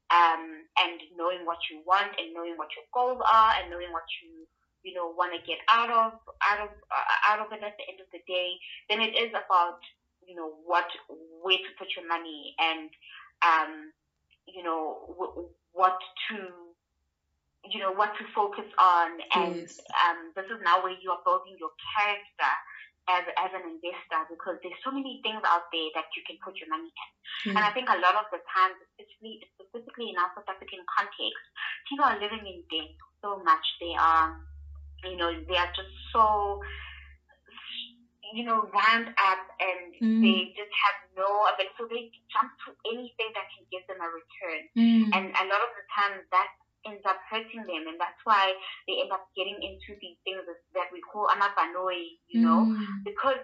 [0.09, 4.07] um, and knowing what you want and knowing what your goals are and knowing what
[4.21, 4.45] you
[4.83, 7.85] you know want to get out of out of uh, out of it at the
[7.91, 8.55] end of the day
[8.89, 9.79] then it is about
[10.25, 10.87] you know what
[11.43, 12.89] where to put your money and
[13.43, 13.91] um
[14.47, 16.37] you know w- what to
[17.67, 19.79] you know what to focus on and yes.
[20.07, 22.51] um this is now where you are building your character
[23.09, 26.55] as, as an investor because there's so many things out there that you can put
[26.61, 27.09] your money in.
[27.49, 27.53] Mm.
[27.57, 31.45] And I think a lot of the times, especially specifically in our South African context,
[31.89, 32.93] people are living in debt
[33.25, 33.65] so much.
[33.81, 34.37] They are
[35.03, 36.59] you know, they are just so,
[38.33, 40.21] you know, wound up and mm.
[40.21, 41.73] they just have no ability.
[41.79, 44.61] So they jump to anything that can give them a return.
[44.75, 45.03] Mm.
[45.15, 46.49] And a lot of the time that
[46.85, 47.83] ends up hurting them.
[47.87, 48.53] And that's why
[48.87, 50.43] they end up getting into these things
[50.75, 52.83] that we call amabanoi, you know, mm.
[53.03, 53.39] because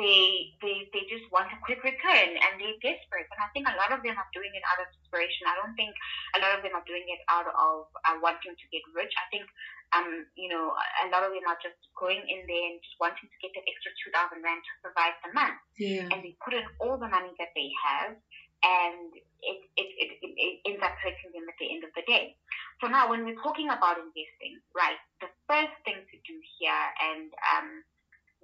[0.00, 3.28] they they they just want a quick return and they're desperate.
[3.28, 5.44] And I think a lot of them are doing it out of desperation.
[5.44, 5.92] I don't think
[6.36, 9.12] a lot of them are doing it out of uh, wanting to get rich.
[9.20, 9.44] I think
[9.92, 13.28] um, you know, a lot of them are just going in there and just wanting
[13.28, 15.60] to get that extra 2,000 Rand to survive the month.
[15.76, 16.08] Yeah.
[16.08, 18.16] And they put in all the money that they have
[18.62, 19.10] and
[19.42, 22.38] it, it, it, it, ends up hurting them at the end of the day.
[22.80, 27.30] So now when we're talking about investing, right, the first thing to do here and
[27.54, 27.68] um,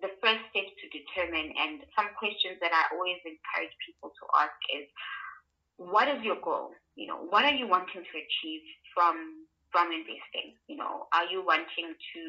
[0.02, 4.58] the first step to determine and some questions that I always encourage people to ask
[4.74, 4.86] is,
[5.78, 6.74] what is your goal?
[6.98, 10.58] You know, what are you wanting to achieve from from investing?
[10.66, 12.22] You know, are you wanting to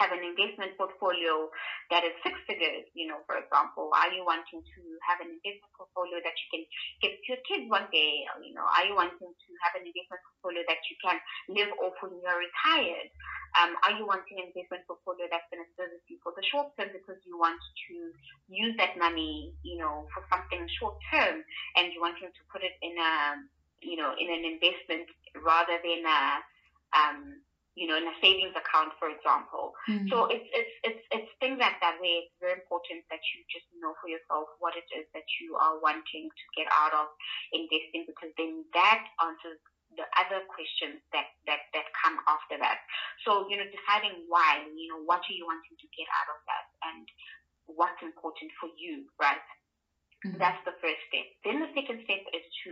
[0.00, 1.52] have an investment portfolio
[1.92, 3.92] that is six figures, you know, for example?
[3.92, 6.62] Are you wanting to have an investment portfolio that you can
[7.04, 8.24] give to your kids one day?
[8.40, 11.20] You know, are you wanting to have an investment portfolio that you can
[11.52, 13.12] live off when you're retired?
[13.60, 16.72] Um, are you wanting an investment portfolio that's going to service you for the short
[16.80, 17.94] term because you want to
[18.48, 21.44] use that money, you know, for something short term
[21.76, 23.44] and you're wanting to put it in a
[23.82, 25.08] you know, in an investment
[25.40, 26.20] rather than a,
[26.92, 27.40] um,
[27.78, 29.72] you know, in a savings account, for example.
[29.86, 30.10] Mm-hmm.
[30.10, 33.66] So it's, it's, it's, it's things like that where it's very important that you just
[33.78, 37.06] know for yourself what it is that you are wanting to get out of
[37.54, 39.58] investing because then that answers
[39.98, 42.82] the other questions that, that, that come after that.
[43.26, 46.38] So, you know, deciding why, you know, what are you wanting to get out of
[46.46, 47.06] that and
[47.66, 49.42] what's important for you, right?
[50.26, 50.38] Mm-hmm.
[50.38, 51.26] That's the first step.
[51.42, 52.70] Then the second step is to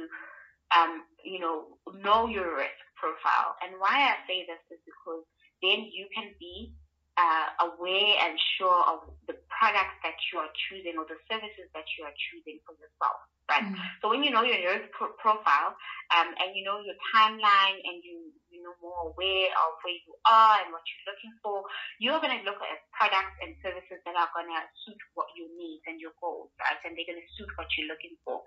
[0.76, 3.56] um, you know, know your risk profile.
[3.62, 5.24] And why I say this is because
[5.62, 6.74] then you can be
[7.18, 11.82] uh, aware and sure of the products that you are choosing or the services that
[11.98, 13.18] you are choosing for yourself,
[13.50, 13.66] right?
[13.66, 13.98] Mm-hmm.
[13.98, 15.74] So when you know your risk pro- profile
[16.14, 20.14] um, and you know your timeline and you you know more aware of where you
[20.30, 21.66] are and what you're looking for,
[21.98, 25.50] you're going to look at products and services that are going to suit what your
[25.58, 26.78] needs and your goals, right?
[26.86, 28.46] And they're going to suit what you're looking for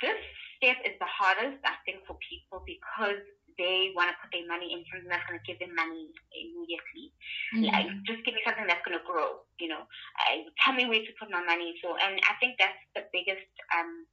[0.00, 0.16] this
[0.56, 3.20] step is the hardest, I think, for people because
[3.58, 7.10] they want to put their money in something that's going to give them money immediately.
[7.54, 7.70] Mm-hmm.
[7.70, 9.86] Like, just give me something that's going to grow, you know.
[10.20, 11.74] Uh, tell me where to put my money.
[11.82, 13.46] So, and I think that's the biggest.
[13.74, 14.06] Um,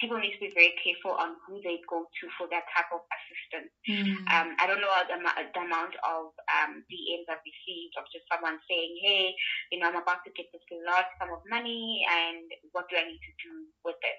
[0.00, 3.06] people need to be very careful on who they go to for that type of
[3.08, 3.70] assistance.
[3.86, 4.26] Mm-hmm.
[4.26, 8.58] Um, I don't know the, the amount of um, DMs I've received of just someone
[8.66, 9.32] saying, "Hey,
[9.70, 12.44] you know, I'm about to get this large sum of money, and
[12.74, 13.52] what do I need to do
[13.86, 14.18] with it?"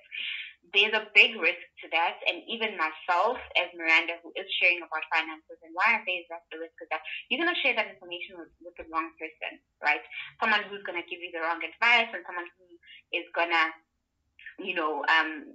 [0.73, 2.17] There's a big risk to that.
[2.25, 6.27] And even myself, as Miranda, who is sharing about finances, and why I say is
[6.31, 9.13] that the risk is that you're going to share that information with, with the wrong
[9.19, 10.01] person, right?
[10.41, 12.65] Someone who's going to give you the wrong advice and someone who
[13.13, 13.65] is going to,
[14.63, 15.45] you know, um,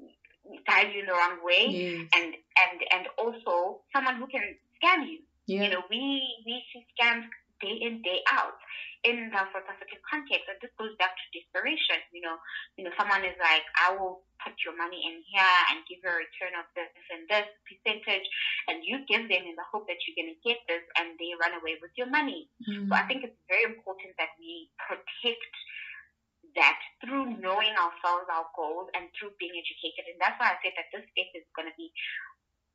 [0.69, 1.67] guide you in the wrong way.
[1.69, 2.07] Yes.
[2.15, 4.45] And, and, and also someone who can
[4.79, 5.25] scam you.
[5.49, 5.67] Yeah.
[5.67, 7.27] You know, we, we see scams
[7.61, 8.57] day in, day out
[9.05, 10.45] in the South African context.
[10.51, 12.01] And this goes back to desperation.
[12.13, 12.37] You know,
[12.77, 16.11] you know, someone is like, I will put your money in here and give you
[16.11, 18.27] a return of this and this percentage,
[18.69, 21.33] and you give them in the hope that you're going to get this, and they
[21.37, 22.49] run away with your money.
[22.65, 22.89] Mm.
[22.89, 25.53] So I think it's very important that we protect
[26.57, 30.09] that through knowing ourselves, our goals, and through being educated.
[30.11, 31.93] And that's why I said that this space is going to be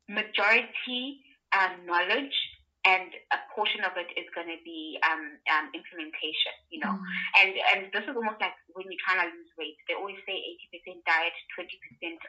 [0.08, 1.20] majority
[1.52, 2.34] um, knowledge
[2.86, 6.94] and a portion of it is going to be um, um, implementation, you know.
[6.94, 7.02] Mm.
[7.42, 9.74] And and this is almost like when you're trying to lose weight.
[9.90, 10.38] They always say
[10.70, 11.66] 80% diet, 20%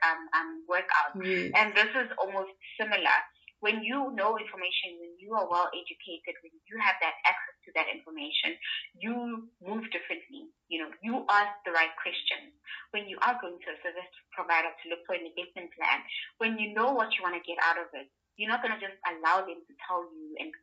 [0.01, 1.13] um, um, workout.
[1.53, 3.17] And this is almost similar.
[3.57, 7.73] When you know information, when you are well educated, when you have that access to
[7.73, 8.53] that information,
[8.97, 10.53] you move differently.
[10.69, 12.53] You know, you ask the right questions.
[12.93, 16.05] When you are going to a service provider to look for an investment plan,
[16.37, 18.81] when you know what you want to get out of it, you're not going to
[18.81, 20.53] just allow them to tell you and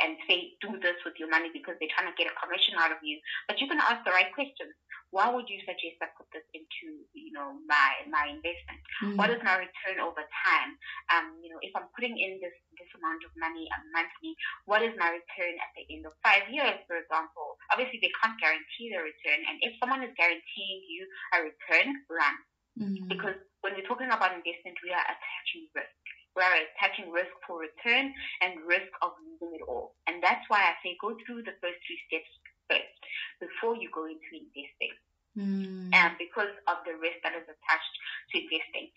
[0.00, 2.88] and say do this with your money because they're trying to get a commission out
[2.88, 3.20] of you.
[3.44, 4.72] But you're going to ask the right questions.
[5.12, 8.80] Why would you suggest I put this into you know my my investment?
[9.04, 9.14] Mm.
[9.20, 10.70] What is my return over time?
[11.12, 14.32] Um, you know, if I'm putting in this this amount of money uh, monthly,
[14.64, 17.60] what is my return at the end of five years, for example?
[17.70, 21.06] Obviously, they can't guarantee the return, and if someone is guaranteeing you
[21.36, 22.36] a return, run
[22.74, 23.06] Mm.
[23.06, 26.03] because when we're talking about investment, we are attaching risk.
[26.36, 28.12] We are attaching risk for return
[28.42, 29.94] and risk of losing it all.
[30.06, 32.30] And that's why I say go through the first three steps
[32.66, 33.00] first
[33.38, 34.94] before you go into investing.
[35.38, 35.94] Mm.
[35.94, 37.94] And because of the risk that is attached
[38.30, 38.90] to investing.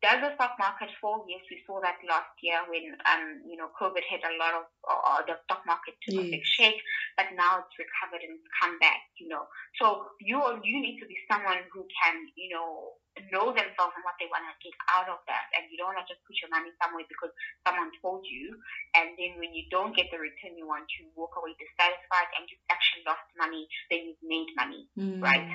[0.00, 1.28] Does the stock market fall?
[1.28, 4.64] Yes, we saw that last year when um, you know COVID hit a lot of
[4.88, 6.80] uh, the stock market took a big shake,
[7.20, 9.04] but now it's recovered and it's come back.
[9.20, 9.44] You know,
[9.76, 12.96] so you you need to be someone who can you know
[13.30, 16.00] know themselves and what they want to get out of that, and you don't want
[16.02, 17.34] to just put your money somewhere because
[17.66, 18.54] someone told you,
[18.94, 22.46] and then when you don't get the return you want, you walk away dissatisfied and
[22.46, 25.22] you've actually lost money, then you've made money Mm.
[25.22, 25.46] right?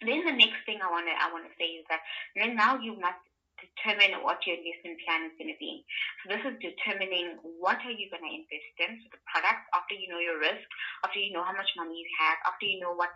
[0.00, 2.00] Then the next thing I want to I want to say is that
[2.36, 3.22] then now you must
[3.56, 5.84] determine what your investment plan is going to be.
[6.22, 9.96] So this is determining what are you going to invest in, so the products after
[9.96, 10.66] you know your risk,
[11.04, 13.12] after you know how much money you have, after you know what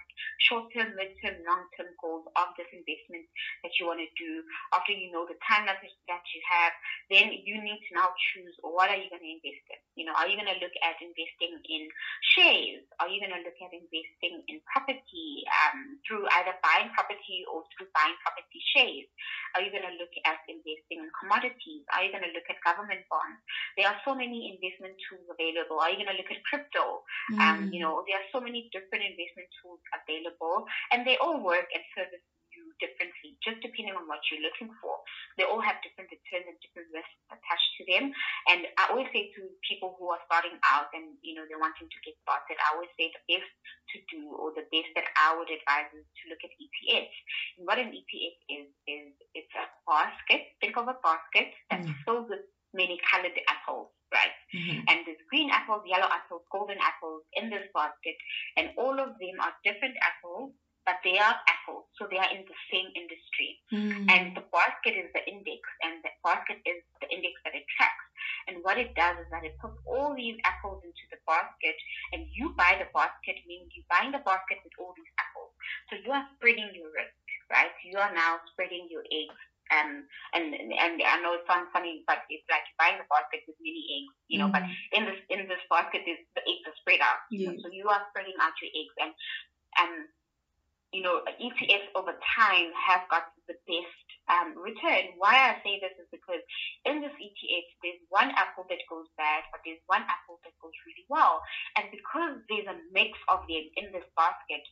[0.48, 3.26] short-term, mid-term, long-term goals of this investment
[3.64, 6.72] that you want to do, after you know the time that that you have,
[7.10, 9.80] then you need to now choose what are you going to invest in.
[9.98, 11.82] You know, are you going to look at investing in
[12.34, 12.86] shares?
[13.02, 17.66] Are you going to look at investing in property um, through either buying property or
[17.74, 19.08] through buying property shares?
[19.58, 21.82] Are you going to look at investing in commodities?
[21.94, 23.40] Are you going to look at government bonds?
[23.76, 25.80] There are so many investment tools available.
[25.80, 27.02] Are you going to look at crypto?
[27.40, 27.72] Um, Mm.
[27.74, 31.82] you know, there are so many different investment tools available, and they all work and
[31.96, 34.98] service you differently, just depending on what you're looking for.
[35.38, 38.10] They all have different returns and different risks attached to them.
[38.50, 41.86] And I always say to people who are starting out and you know they're wanting
[41.86, 43.46] to get started, I always say the best
[43.92, 47.18] to do or the best that I would advise is to look at ETFs.
[47.58, 50.42] And what an ETF is is it's a basket.
[50.60, 51.96] Think of a basket that's Mm.
[52.04, 54.34] filled with many colored apples, right?
[54.54, 54.84] Mhm.
[54.88, 58.16] And there's green apples, yellow apples, golden apples in this basket,
[58.56, 60.54] and all of them are different apples,
[60.90, 63.62] but they are apples, so they are in the same industry.
[63.70, 64.10] Mm.
[64.10, 68.06] And the basket is the index, and the basket is the index that it tracks.
[68.50, 71.78] And what it does is that it puts all these apples into the basket,
[72.10, 75.54] and you buy the basket, meaning you're buying the basket with all these apples.
[75.86, 77.14] So you are spreading your risk,
[77.54, 77.70] right?
[77.86, 79.38] You are now spreading your eggs.
[79.70, 80.02] Um,
[80.34, 83.86] and and I know it sounds funny, but it's like buying the basket with many
[84.02, 84.50] eggs, you know.
[84.50, 84.74] But Mhm.
[84.98, 87.22] in this in this basket, is the eggs are spread out.
[87.30, 87.62] you Yes.
[87.62, 89.14] So you are spreading out your eggs, and
[89.78, 89.94] um,
[90.92, 95.14] you know, ETFs over time have got the best um, return.
[95.18, 96.42] Why I say this is because
[96.86, 100.74] in this ETF, there's one apple that goes bad, but there's one apple that goes
[100.86, 101.42] really well.
[101.78, 104.62] And because there's a mix of them in this basket,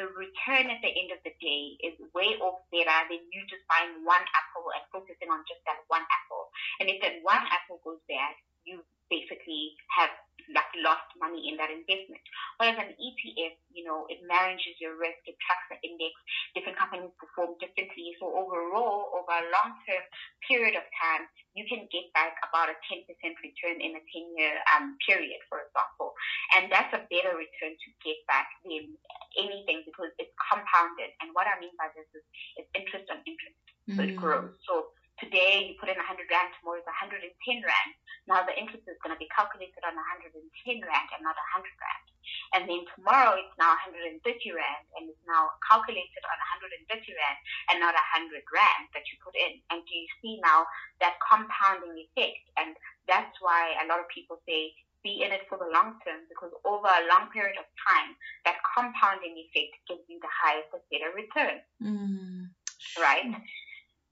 [0.00, 3.64] the return at the end of the day is way off better than you just
[3.68, 6.48] buying one apple and focusing on just that one apple.
[6.80, 8.36] And if that one apple goes bad,
[8.66, 10.10] you basically have
[10.54, 12.22] like lost money in that investment.
[12.58, 16.14] Whereas an ETF, you know, it manages your risk, it tracks the index,
[16.54, 18.14] different companies perform differently.
[18.20, 20.02] So overall, over a long term
[20.46, 21.26] period of time,
[21.58, 23.06] you can get back about a 10%
[23.42, 26.14] return in a 10 year um, period, for example.
[26.58, 28.94] And that's a better return to get back than
[29.38, 31.10] anything because it's compounded.
[31.22, 32.24] And what I mean by this is
[32.60, 33.58] it's interest on interest.
[33.94, 34.20] So it Mm.
[34.20, 34.50] grows.
[34.66, 37.24] So today you put in 100 rand, tomorrow it's 110
[37.64, 37.92] rand.
[38.26, 40.34] Now the interest is going to be calculated on 110
[40.82, 42.06] rand and not 100 rand.
[42.54, 44.18] And then tomorrow it's now 130
[44.50, 47.38] rand and it's now calculated on 130 rand
[47.70, 49.62] and not 100 rand that you put in.
[49.70, 50.66] And do you see now
[50.98, 52.42] that compounding effect?
[52.58, 52.74] And
[53.06, 54.74] that's why a lot of people say
[55.06, 58.58] be in it for the long term because over a long period of time, that
[58.74, 61.62] compounding effect gives you the highest and better return.
[61.78, 62.50] Mm.
[62.98, 63.30] Right?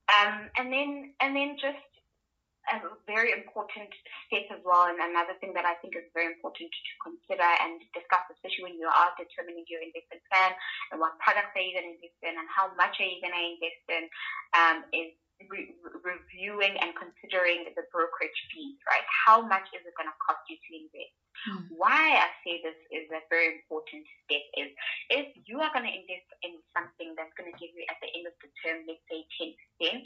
[0.05, 1.81] Um, and then and then just
[2.73, 3.89] a very important
[4.25, 7.77] step as well, and another thing that I think is very important to consider and
[7.93, 10.51] discuss, especially when you are determining your investment plan
[10.89, 13.37] and what products are you going to invest in and how much are you going
[13.37, 14.03] to invest in,
[14.57, 15.13] um, is
[15.49, 19.05] re- reviewing and considering the brokerage fees, right?
[19.07, 21.15] How much is it going to cost you to invest?
[21.43, 21.67] Hmm.
[21.75, 24.71] Why I say this is a very important step is
[25.11, 28.09] if you are going to invest in something that's going to give you at the
[28.15, 29.27] end of the term, let's say
[29.83, 29.99] 10%,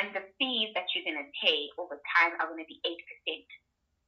[0.00, 3.44] and the fees that you're going to pay over time are going to be 8%,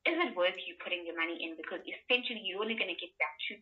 [0.05, 1.57] is it worth you putting your money in?
[1.57, 3.61] Because essentially you're only going to get back 2%.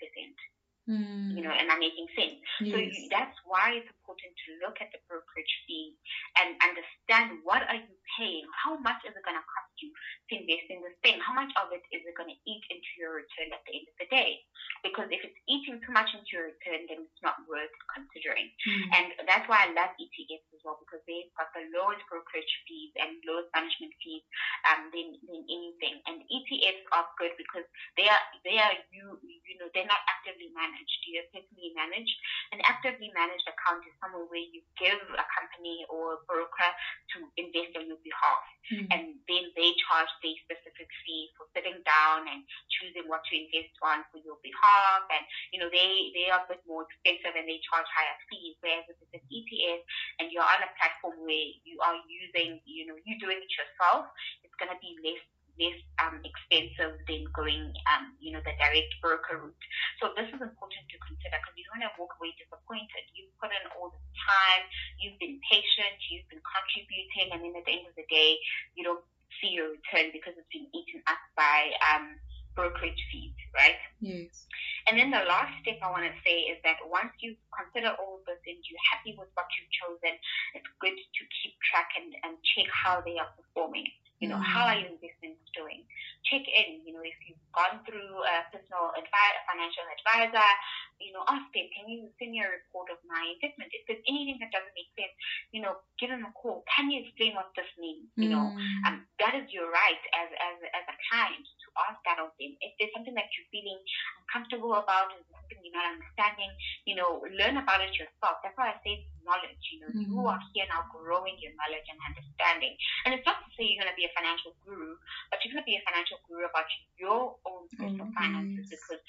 [0.90, 1.38] Mm.
[1.38, 2.42] You know, am I making sense?
[2.58, 2.74] Yes.
[2.74, 5.94] So you, that's why it's important to look at the brokerage fee
[6.42, 8.42] and understand what are you paying?
[8.50, 11.22] How much is it going to cost you to invest in this thing?
[11.22, 13.86] How much of it is it going to eat into your return at the end
[13.86, 14.42] of the day?
[14.82, 18.50] Because if it's eating too much into your return, then it's not worth considering.
[18.66, 18.82] Mm.
[18.90, 22.90] And that's why I love ETFs as well because they've got the lowest brokerage fees
[22.98, 24.26] and lowest management fees
[24.66, 26.02] um, than, than anything.
[26.10, 30.50] And ETFs are good because they are they are you you know they're not actively
[30.50, 31.00] managed managed.
[31.04, 32.16] You're personally managed.
[32.56, 36.70] An actively managed account is somewhere where you give a company or a broker
[37.12, 38.44] to invest on your behalf.
[38.72, 38.86] Mm.
[38.88, 42.40] And then they charge the specific fee for sitting down and
[42.80, 45.04] choosing what to invest on for your behalf.
[45.12, 48.56] And, you know, they, they are a bit more expensive and they charge higher fees.
[48.64, 49.80] Whereas if it's an ETF
[50.22, 54.08] and you're on a platform where you are using, you know, you're doing it yourself,
[54.40, 55.20] it's going to be less
[55.60, 59.64] less um, expensive than going, um, you know, the direct broker route.
[60.02, 63.06] So this is important to consider because you don't want to walk away disappointed.
[63.14, 64.66] You've put in all the time,
[64.98, 68.34] you've been patient, you've been contributing, and then at the end of the day,
[68.74, 69.06] you don't
[69.38, 72.18] see your return because it's been eaten up by um,
[72.58, 73.78] brokerage fees, right?
[74.02, 74.50] Yes.
[74.90, 78.18] And then the last step I want to say is that once you consider all
[78.18, 80.18] of this and you're happy with what you've chosen,
[80.58, 83.86] it's good to keep track and, and check how they are performing.
[84.18, 84.50] You know, mm.
[84.50, 85.86] how are your investments doing?
[86.32, 86.80] Check in.
[86.88, 90.48] You know, if you've gone through a personal advisor, a financial advisor,
[90.96, 93.68] you know, ask them, can you send me a report of my investment?
[93.68, 95.12] If there's anything that doesn't make sense,
[95.52, 96.64] you know, give them a call.
[96.72, 98.08] Can you explain what this means?
[98.16, 98.80] You know, mm.
[98.88, 101.44] um, that is your right as, as, as a client
[101.76, 102.52] ask that of them.
[102.60, 103.80] If there's something that you're feeling
[104.24, 106.50] uncomfortable about, or something you're not understanding,
[106.84, 108.40] you know, learn about it yourself.
[108.44, 109.64] That's why I say knowledge.
[109.72, 110.04] You know, mm.
[110.04, 112.74] you are here now growing your knowledge and understanding.
[113.04, 114.96] And it's not to say you're going to be a financial guru,
[115.32, 118.18] but you're going to be a financial guru about your own personal mm-hmm.
[118.18, 119.02] finances because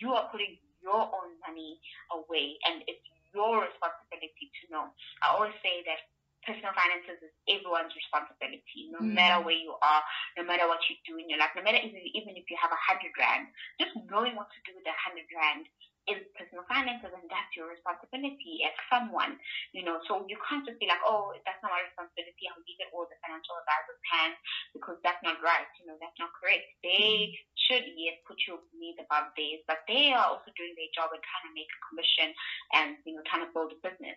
[0.00, 1.76] you are putting your own money
[2.12, 3.04] away and it's
[3.34, 4.84] your responsibility to know.
[5.22, 6.08] I always say that
[6.46, 9.12] personal finances is everyone's responsibility, no mm.
[9.12, 10.02] matter where you are,
[10.40, 12.72] no matter what you do in your life, no matter even, even if you have
[12.72, 15.68] a hundred rand, just knowing what to do with a hundred rand
[16.08, 19.36] is personal finances and that's your responsibility as someone,
[19.76, 20.00] you know.
[20.08, 23.04] So you can't just be like, oh, that's not my responsibility, I'll leave it all
[23.04, 24.38] the financial advisor's hands
[24.72, 26.64] because that's not right, you know, that's not correct.
[26.80, 27.36] They mm.
[27.68, 31.20] should, yes, put your needs above theirs, but they are also doing their job and
[31.20, 32.28] trying to make a commission
[32.72, 34.16] and, you know, trying to build a business.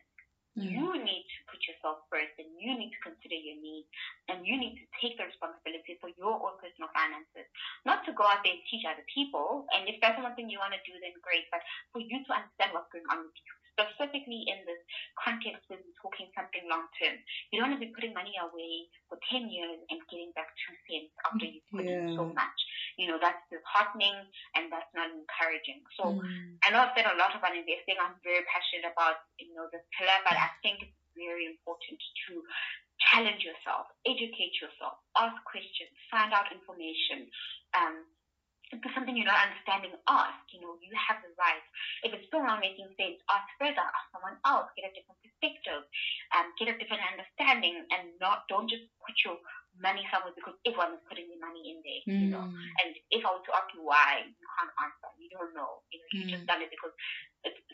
[0.54, 0.70] Mm.
[0.70, 3.90] You need to put yourself first and you need to consider your needs
[4.30, 7.50] and you need to take the responsibility for your own personal finances.
[7.90, 9.66] Not to go out there and teach other people.
[9.74, 11.50] And if that's something you want to do, then great.
[11.50, 14.80] But for you to understand what's going on with you, specifically in this
[15.18, 17.18] context when we're talking something long term.
[17.50, 20.76] You don't want to be putting money away for 10 years and getting back two
[20.86, 22.06] cents after you've put yeah.
[22.06, 22.60] in so much.
[23.02, 24.14] You know, that's disheartening
[24.54, 25.82] and that's not encouraging.
[25.98, 26.58] So mm.
[26.62, 27.98] I know I've said a lot about investing.
[27.98, 32.46] I'm very passionate about, you know, this pillar, but I think it's very important to
[33.10, 37.28] challenge yourself, educate yourself, ask questions, find out information,
[37.74, 38.06] um,
[38.74, 40.42] if there's something you're not understanding, ask.
[40.50, 41.62] You know, you have the right.
[42.02, 43.86] If it's still not making sense, ask further.
[43.86, 44.74] Ask someone else.
[44.74, 45.86] Get a different perspective.
[46.34, 49.38] Um, get a different understanding, and not don't just put your
[49.78, 52.02] money somewhere because everyone is putting their money in there.
[52.10, 52.18] Mm.
[52.18, 52.82] You know, hmm.
[52.82, 55.10] and if I were to ask you why, you can't answer.
[55.22, 55.86] You don't know.
[55.94, 56.34] You know, you mm.
[56.34, 56.94] just done it because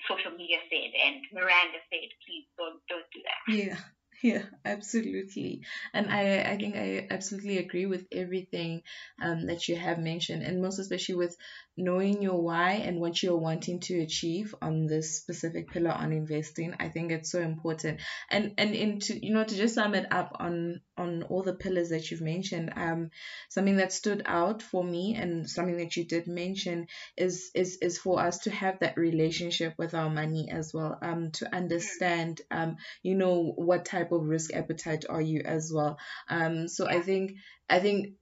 [0.07, 2.11] social media said and Miranda said.
[2.27, 3.41] Please don't don't do that.
[3.47, 3.79] Yeah.
[4.23, 5.61] Yeah, absolutely.
[5.93, 8.81] And I, I think I absolutely agree with everything
[9.21, 11.35] um, that you have mentioned, and most especially with
[11.77, 16.75] knowing your why and what you're wanting to achieve on this specific pillar on investing.
[16.79, 18.01] I think it's so important.
[18.29, 21.89] And and into you know to just sum it up on on all the pillars
[21.89, 23.09] that you've mentioned, um,
[23.49, 27.97] something that stood out for me and something that you did mention is is is
[27.97, 30.97] for us to have that relationship with our money as well.
[31.01, 35.97] Um, to understand um, you know what type of risk appetite are you as well.
[36.29, 37.33] Um, so I think
[37.69, 38.15] I think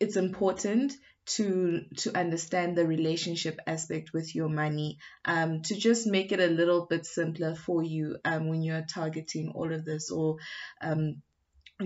[0.00, 0.92] it's important
[1.24, 6.48] to to understand the relationship aspect with your money um to just make it a
[6.48, 10.36] little bit simpler for you um when you're targeting all of this or
[10.80, 11.22] um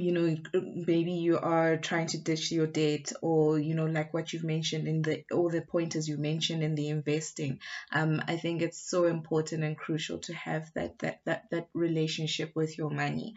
[0.01, 4.33] you know maybe you are trying to ditch your debt or you know like what
[4.33, 7.59] you've mentioned in the all the pointers you mentioned in the investing
[7.93, 12.53] um i think it's so important and crucial to have that that that, that relationship
[12.55, 13.35] with your money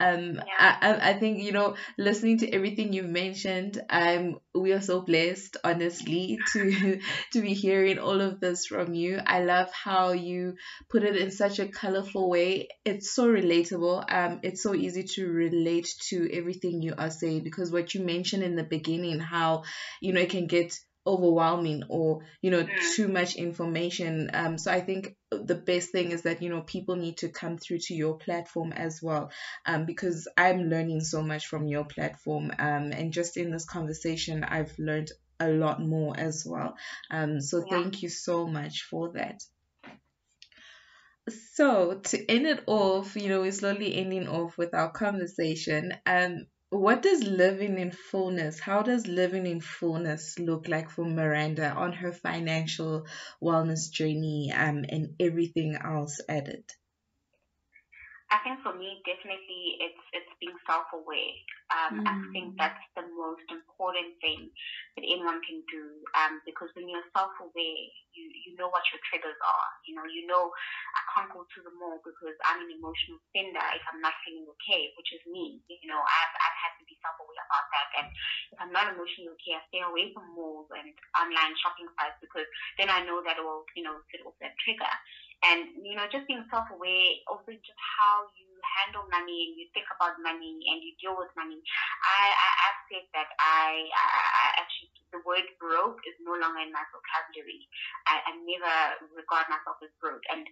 [0.00, 0.76] um yeah.
[0.80, 5.56] I, I think you know listening to everything you've mentioned um we are so blessed
[5.62, 7.00] honestly to
[7.32, 9.20] to be hearing all of this from you.
[9.24, 10.54] I love how you
[10.90, 12.68] put it in such a colorful way.
[12.84, 14.04] It's so relatable.
[14.12, 18.42] Um it's so easy to relate to everything you are saying because what you mentioned
[18.42, 19.62] in the beginning how
[20.00, 20.74] you know it can get
[21.06, 24.30] overwhelming or you know too much information.
[24.32, 27.58] Um so i think the best thing is that you know people need to come
[27.58, 29.30] through to your platform as well
[29.64, 34.44] um because i'm learning so much from your platform um and just in this conversation
[34.44, 35.10] i've learned
[35.42, 36.76] a lot more as well.
[37.10, 37.82] Um so yeah.
[37.82, 39.42] thank you so much for that.
[41.54, 45.94] So to end it off you know we're slowly ending off with our conversation.
[46.06, 51.70] Um what does living in fullness how does living in fullness look like for miranda
[51.70, 53.06] on her financial
[53.42, 56.64] wellness journey um, and everything else added
[58.32, 61.36] I think for me, definitely, it's it's being self-aware.
[61.68, 62.08] Um, mm.
[62.08, 64.48] I think that's the most important thing
[64.96, 66.00] that anyone can do.
[66.16, 67.80] Um, because when you're self-aware,
[68.16, 69.68] you you know what your triggers are.
[69.84, 73.60] You know, you know, I can't go to the mall because I'm an emotional spender
[73.76, 75.60] if I'm not feeling okay, which is me.
[75.68, 76.36] You know, I've
[76.82, 77.88] to be self-aware about that.
[78.02, 78.08] And
[78.50, 82.50] if I'm not emotionally okay, I stay away from malls and online shopping sites because
[82.76, 84.90] then I know that it will, you know, set off that trigger
[85.42, 89.86] and you know just being self-aware also just how you handle money and you think
[89.90, 91.58] about money and you deal with money
[92.06, 94.41] i i have said that i i
[95.32, 97.64] word broke is no longer in my vocabulary
[98.12, 98.76] i, I never
[99.16, 100.44] regard myself as broke and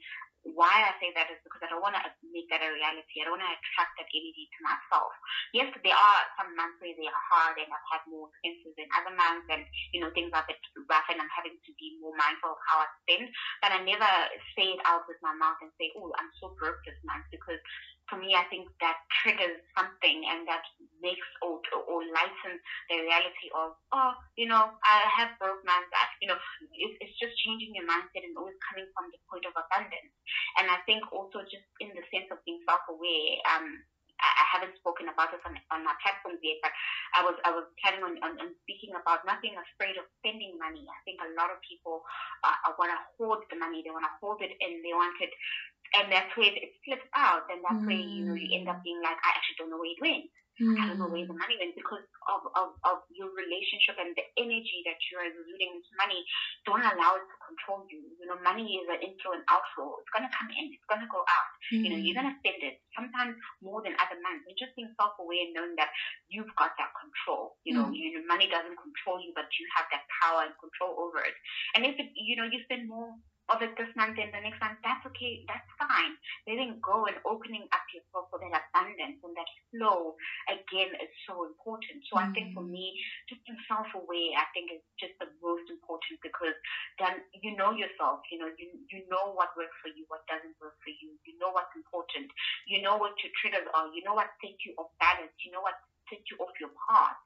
[0.49, 3.21] why I say that is because I don't want to make that a reality.
[3.21, 5.13] I don't want to attract that energy to myself.
[5.53, 8.89] Yes, there are some months where they are hard and I've had more expenses than
[8.97, 9.63] other months and,
[9.93, 12.61] you know, things are a bit rough and I'm having to be more mindful of
[12.73, 13.29] how I spend.
[13.61, 14.09] But I never
[14.57, 17.61] say it out with my mouth and say, oh, I'm so broke this month because
[18.11, 20.67] for me, I think that triggers something and that
[20.99, 22.59] makes or, or lightens
[22.91, 25.89] the reality of, oh, you know, I have broke months.
[26.19, 26.37] you know,
[26.75, 30.13] it's, it's just changing your mindset and always coming from the point of abundance.
[30.59, 33.87] And I think also just in the sense of being self-aware, um,
[34.21, 36.77] I haven't spoken about this on, on my platform yet, but
[37.17, 40.61] I was I was planning on, on, on speaking about not being afraid of spending
[40.61, 40.85] money.
[40.85, 42.05] I think a lot of people
[42.45, 45.33] uh, want to hoard the money, they want to hold it, and they want it
[45.99, 47.87] and that's where it slips out, and that's mm.
[47.87, 50.31] where you know you end up being like, I actually don't know where it went.
[50.61, 50.77] Mm.
[50.77, 54.27] I don't know where the money went because of, of, of your relationship and the
[54.37, 56.21] energy that you are exuding into money.
[56.69, 58.05] Don't allow it to control you.
[58.21, 59.97] You know, money is an inflow and outflow.
[60.05, 61.51] It's gonna come in, it's gonna go out.
[61.73, 61.81] Mm.
[61.81, 64.45] You know, you're gonna spend it sometimes more than other months.
[64.45, 65.97] And just being self-aware and knowing that
[66.29, 67.57] you've got that control.
[67.65, 67.97] You know, mm.
[67.97, 71.37] you know, money doesn't control you, but you have that power and control over it.
[71.73, 73.17] And if it, you know, you spend more
[73.51, 76.15] of it this month and the next month, that's okay, that's fine.
[76.47, 80.15] Letting go and opening up yourself for that abundance and that flow
[80.47, 82.07] again is so important.
[82.07, 82.31] So mm-hmm.
[82.31, 82.71] I think for mm.
[82.71, 82.95] me,
[83.27, 86.57] just being self aware, I think is just the most important because
[87.03, 90.55] then you know yourself, you know, you you know what works for you, what doesn't
[90.63, 92.31] work for you, you know what's important,
[92.71, 95.63] you know what your triggers are, you know what takes you off balance, you know
[95.63, 95.77] what
[96.11, 97.17] take you off your path.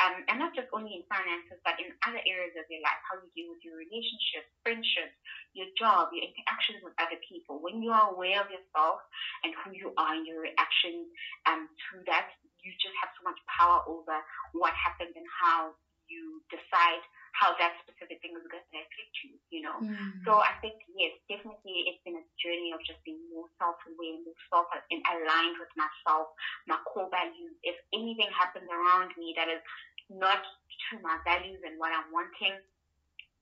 [0.00, 3.20] Um, and not just only in finances, but in other areas of your life, how
[3.20, 5.14] you deal with your relationships, friendships,
[5.52, 7.60] your job, your interactions with other people.
[7.60, 9.04] When you are aware of yourself
[9.44, 11.12] and who you are and your reactions
[11.44, 12.32] um, to that,
[12.64, 14.16] you just have so much power over
[14.56, 15.76] what happens and how
[16.08, 17.04] you decide
[17.36, 19.78] how that specific thing is going to affect you, you know.
[19.78, 20.22] Mm.
[20.26, 24.38] So I think, yes, definitely it's been a journey of just being more self-aware, more
[24.50, 26.34] self and aligned with myself,
[26.66, 27.54] my core values.
[27.62, 29.62] If anything happens around me that is
[30.10, 32.58] not to my values and what I'm wanting,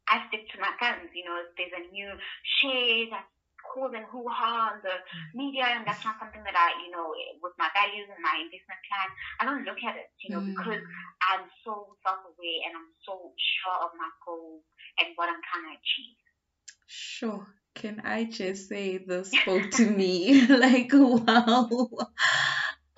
[0.08, 1.12] I stick to my guns.
[1.12, 2.10] You know, if there's a new
[2.60, 3.37] shade cause
[3.86, 4.96] and hoo ha on the
[5.34, 8.82] media, and that's not something that I, you know, with my values and my investment
[8.90, 10.50] plan, I don't look at it, you know, mm.
[10.50, 10.82] because
[11.30, 14.66] I'm so self aware and I'm so sure of my goals
[14.98, 16.18] and what I'm trying to achieve.
[16.86, 17.46] Sure.
[17.74, 20.46] Can I just say this spoke to me?
[20.48, 21.88] like, wow.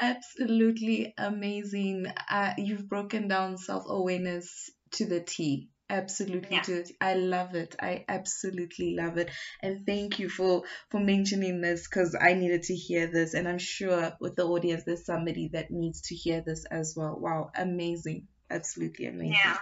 [0.00, 2.06] Absolutely amazing.
[2.28, 6.62] Uh, you've broken down self awareness to the T absolutely yeah.
[6.62, 6.84] do.
[7.01, 7.76] I love it.
[7.80, 9.30] I absolutely love it.
[9.61, 13.59] And thank you for for mentioning this because i needed to hear this and i'm
[13.59, 17.16] sure with the audience there's somebody that needs to hear this as well.
[17.18, 18.28] Wow amazing.
[18.51, 19.34] Absolutely amazing.
[19.34, 19.57] Yeah.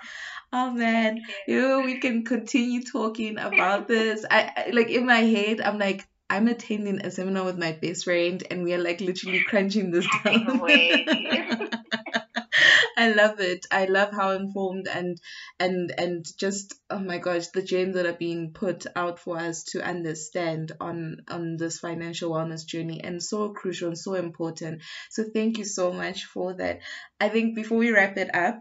[0.52, 1.20] oh man.
[1.46, 1.60] You.
[1.60, 4.24] Know, we can continue talking about this.
[4.30, 8.04] I, I like in my head i'm like I'm attending a seminar with my best
[8.04, 10.60] friend and we are like literally crunching this down.
[12.98, 13.64] I love it.
[13.70, 15.20] I love how informed and
[15.60, 19.62] and and just oh my gosh, the gems that are being put out for us
[19.70, 24.82] to understand on on this financial wellness journey and so crucial and so important.
[25.10, 26.80] So thank you so much for that.
[27.20, 28.58] I think before we wrap it up,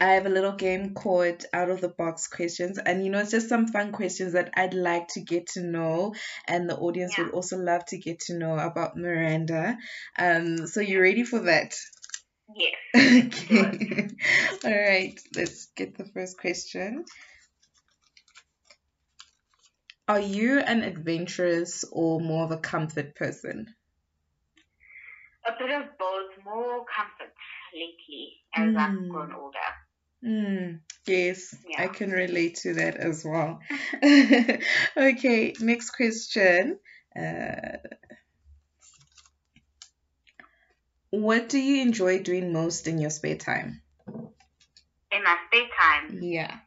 [0.00, 3.30] I have a little game called out of the box questions, and you know, it's
[3.30, 6.14] just some fun questions that I'd like to get to know,
[6.48, 7.24] and the audience yeah.
[7.24, 9.76] would also love to get to know about Miranda.
[10.18, 11.74] Um, so you ready for that?
[12.54, 12.74] Yes.
[12.96, 14.08] okay.
[14.64, 15.20] All right.
[15.34, 17.04] Let's get the first question.
[20.08, 23.74] Are you an adventurous or more of a comfort person?
[25.46, 26.44] A bit of both.
[26.44, 27.34] More comfort
[27.74, 28.78] lately as mm.
[28.78, 29.58] I've grown older.
[30.24, 31.82] Mm, yes, yeah.
[31.82, 33.60] I can relate to that as well.
[34.96, 36.78] okay, next question.
[37.14, 37.78] Uh,
[41.10, 43.82] what do you enjoy doing most in your spare time?
[44.06, 46.18] In my spare time?
[46.22, 46.58] Yeah.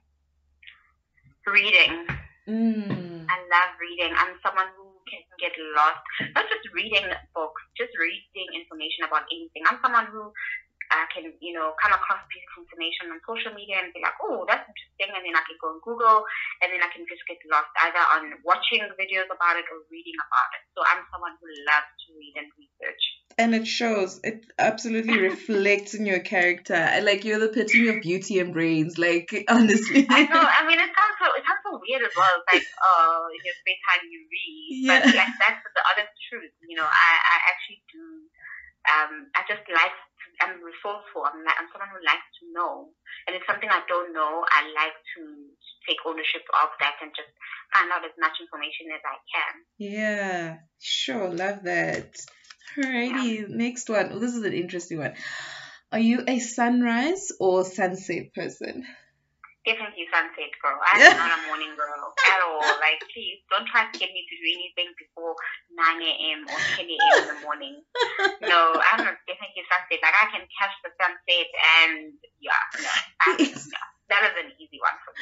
[1.45, 2.05] Reading.
[2.47, 3.25] Mm.
[3.29, 4.13] I love reading.
[4.15, 6.01] I'm someone who can get lost.
[6.35, 9.65] Not just reading books, just reading information about anything.
[9.65, 10.31] I'm someone who
[10.89, 14.01] I can, you know, come across a piece of information on social media and be
[14.01, 15.13] like, oh, that's interesting.
[15.13, 16.25] And then I can go on Google
[16.65, 20.17] and then I can just get lost either on watching videos about it or reading
[20.17, 20.65] about it.
[20.73, 23.03] So I'm someone who loves to read and research.
[23.39, 24.19] And it shows.
[24.21, 26.75] It absolutely reflects in your character.
[26.75, 28.99] Like you're the epitome of beauty and brains.
[28.99, 30.03] Like honestly.
[30.11, 30.43] I know.
[30.43, 31.31] I mean, it sounds so.
[31.39, 32.35] It sounds so weird as well.
[32.35, 34.67] It's like, oh, in your spare time you read.
[34.83, 34.87] Yeah.
[34.91, 36.51] But like that's the honest truth.
[36.67, 38.03] You know, I I actually do.
[38.91, 39.95] Um, I just like
[40.39, 41.27] I'm resourceful.
[41.27, 42.91] I'm, like, I'm someone who likes to know.
[43.27, 45.21] And if something I don't know, I like to
[45.87, 47.31] take ownership of that and just
[47.75, 49.53] find out as much information as I can.
[49.75, 50.43] Yeah,
[50.79, 51.27] sure.
[51.27, 52.15] Love that.
[52.77, 54.11] Alrighty, next one.
[54.13, 55.13] Oh, this is an interesting one.
[55.91, 58.85] Are you a sunrise or sunset person?
[59.69, 60.81] definitely sunset girl.
[60.81, 62.65] I'm not a morning girl at all.
[62.81, 65.35] Like, please don't try to get me to do anything before
[65.69, 66.39] 9 a.m.
[66.49, 67.13] or 10 a.m.
[67.21, 67.75] in the morning.
[68.41, 68.59] No,
[68.91, 70.01] I'm definitely sunset.
[70.01, 71.49] Like, I can catch the sunset
[71.83, 73.83] and yeah, no, I, no.
[74.09, 75.13] That is an easy one for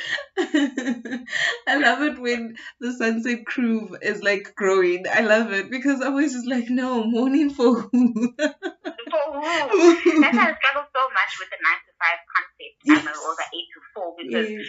[1.15, 1.25] me.
[1.67, 5.05] I love it when the sunset crew is like growing.
[5.11, 7.89] I love it because I'm always just like, no, morning for who?
[7.91, 8.61] for who?
[10.21, 13.17] That's why I struggle so much with the 9 to 5 concept yes.
[13.25, 14.49] or the 8 to 4 because.
[14.49, 14.67] Yes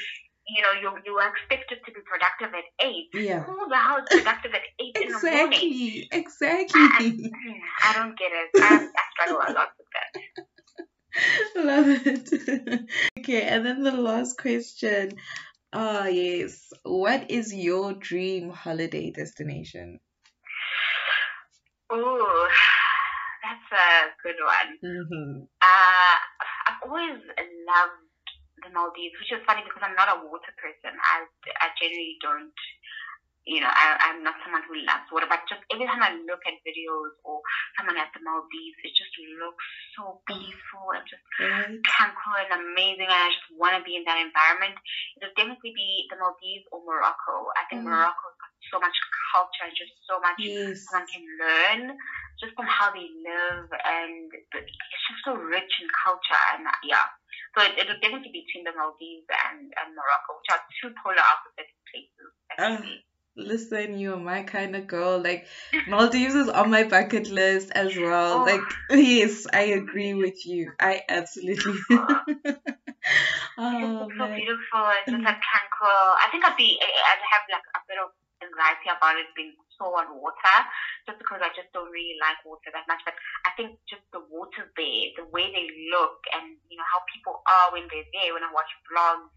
[0.48, 3.08] you know, you you are expected to be productive at eight.
[3.12, 3.44] Yeah.
[3.44, 5.30] Who the hell is productive at eight exactly.
[5.30, 6.08] in the morning?
[6.12, 6.80] Exactly.
[6.80, 7.12] I,
[7.84, 8.48] I, don't get it.
[8.56, 10.08] I, I struggle a lot with that.
[11.56, 12.88] Love it.
[13.28, 15.12] Okay, and then the last question.
[15.72, 16.72] Ah, yes.
[16.82, 20.00] What is your dream holiday destination?
[21.90, 22.48] Oh,
[23.44, 24.70] that's a good one.
[24.80, 25.44] Mm-hmm.
[25.60, 26.16] Uh,
[26.68, 27.20] I've always
[27.68, 28.00] loved
[28.64, 30.96] the Maldives, which is funny because I'm not a water person.
[30.96, 31.28] I,
[31.60, 32.52] I generally don't
[33.48, 36.44] you know, I, I'm not someone who loves water, but just every time I look
[36.44, 37.40] at videos or
[37.80, 39.08] someone at the Maldives, it just
[39.40, 39.64] looks
[39.96, 41.80] so peaceful and just mm.
[41.80, 44.76] tranquil and amazing, and I just want to be in that environment.
[45.16, 47.48] It would definitely be the Maldives or Morocco.
[47.56, 47.88] I think mm.
[47.88, 48.96] Morocco's got so much
[49.32, 50.84] culture and just so much yes.
[50.92, 51.96] one can learn
[52.36, 54.28] just from how they live, and
[54.60, 57.08] it's just so rich in culture, and yeah.
[57.56, 60.92] So it, it would definitely be between the Maldives and, and Morocco, which are two
[61.00, 62.28] polar opposite places.
[62.52, 63.00] Actually.
[63.00, 63.07] Uh
[63.38, 65.22] listen, you're my kind of girl.
[65.22, 65.46] Like
[65.86, 68.40] Maldives is on my bucket list as well.
[68.40, 68.44] Oh.
[68.44, 68.60] Like
[68.90, 70.72] yes, I agree with you.
[70.80, 71.78] I absolutely.
[71.90, 71.96] oh,
[74.04, 74.84] it's so beautiful.
[75.00, 76.04] It's just like tranquil.
[76.18, 76.78] I think I'd be.
[76.82, 78.10] I'd have like a bit of
[78.42, 80.58] anxiety about it being so on water,
[81.06, 83.00] just because I just don't really like water that much.
[83.06, 83.14] But
[83.46, 87.40] I think just the water there, the way they look, and you know how people
[87.46, 88.34] are when they're there.
[88.34, 89.30] When I watch vlogs,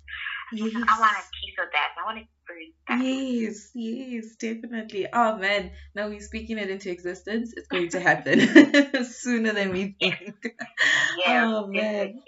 [0.52, 0.74] I Yes.
[0.76, 1.96] I want a piece of that.
[1.98, 3.00] I want to experience that.
[3.00, 5.08] Yes, yes, definitely.
[5.14, 7.54] Oh man, now we're speaking it into existence.
[7.56, 8.40] It's going to happen
[9.06, 10.36] sooner than we think.
[11.26, 12.22] Yeah, oh man.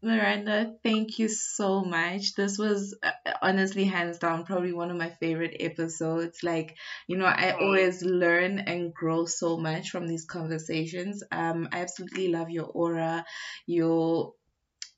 [0.00, 2.34] Miranda, thank you so much.
[2.34, 3.10] This was uh,
[3.42, 6.42] honestly, hands down, probably one of my favorite episodes.
[6.44, 6.76] Like,
[7.08, 11.24] you know, I always learn and grow so much from these conversations.
[11.32, 13.24] Um, I absolutely love your aura,
[13.66, 14.34] your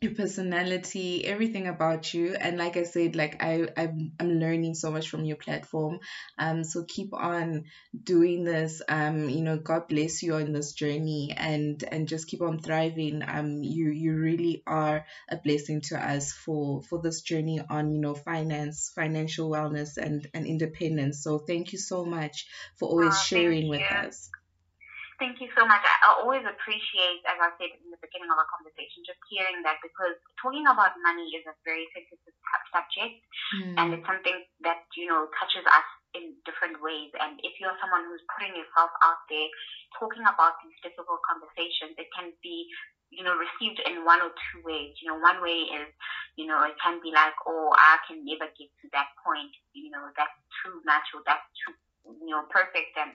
[0.03, 2.35] your personality, everything about you.
[2.35, 5.99] And like I said, like I, I'm, I'm learning so much from your platform.
[6.39, 7.65] Um, so keep on
[8.03, 8.81] doing this.
[8.89, 13.23] Um, you know, God bless you on this journey and, and just keep on thriving.
[13.29, 18.01] Um, you, you really are a blessing to us for, for this journey on, you
[18.01, 21.23] know, finance, financial wellness and, and independence.
[21.23, 22.47] So thank you so much
[22.79, 24.31] for always oh, sharing with us.
[25.21, 25.85] Thank you so much.
[25.85, 29.77] I always appreciate, as I said in the beginning of our conversation, just hearing that
[29.85, 32.33] because talking about money is a very sensitive
[32.73, 33.21] subject
[33.61, 33.77] mm.
[33.77, 37.13] and it's something that, you know, touches us in different ways.
[37.21, 39.45] And if you're someone who's putting yourself out there,
[40.01, 42.65] talking about these difficult conversations, it can be,
[43.13, 44.97] you know, received in one or two ways.
[45.05, 45.93] You know, one way is,
[46.41, 49.53] you know, it can be like, oh, I can never get to that point.
[49.77, 51.77] You know, that's too much or that's too,
[52.25, 52.97] you know, perfect.
[52.97, 53.15] And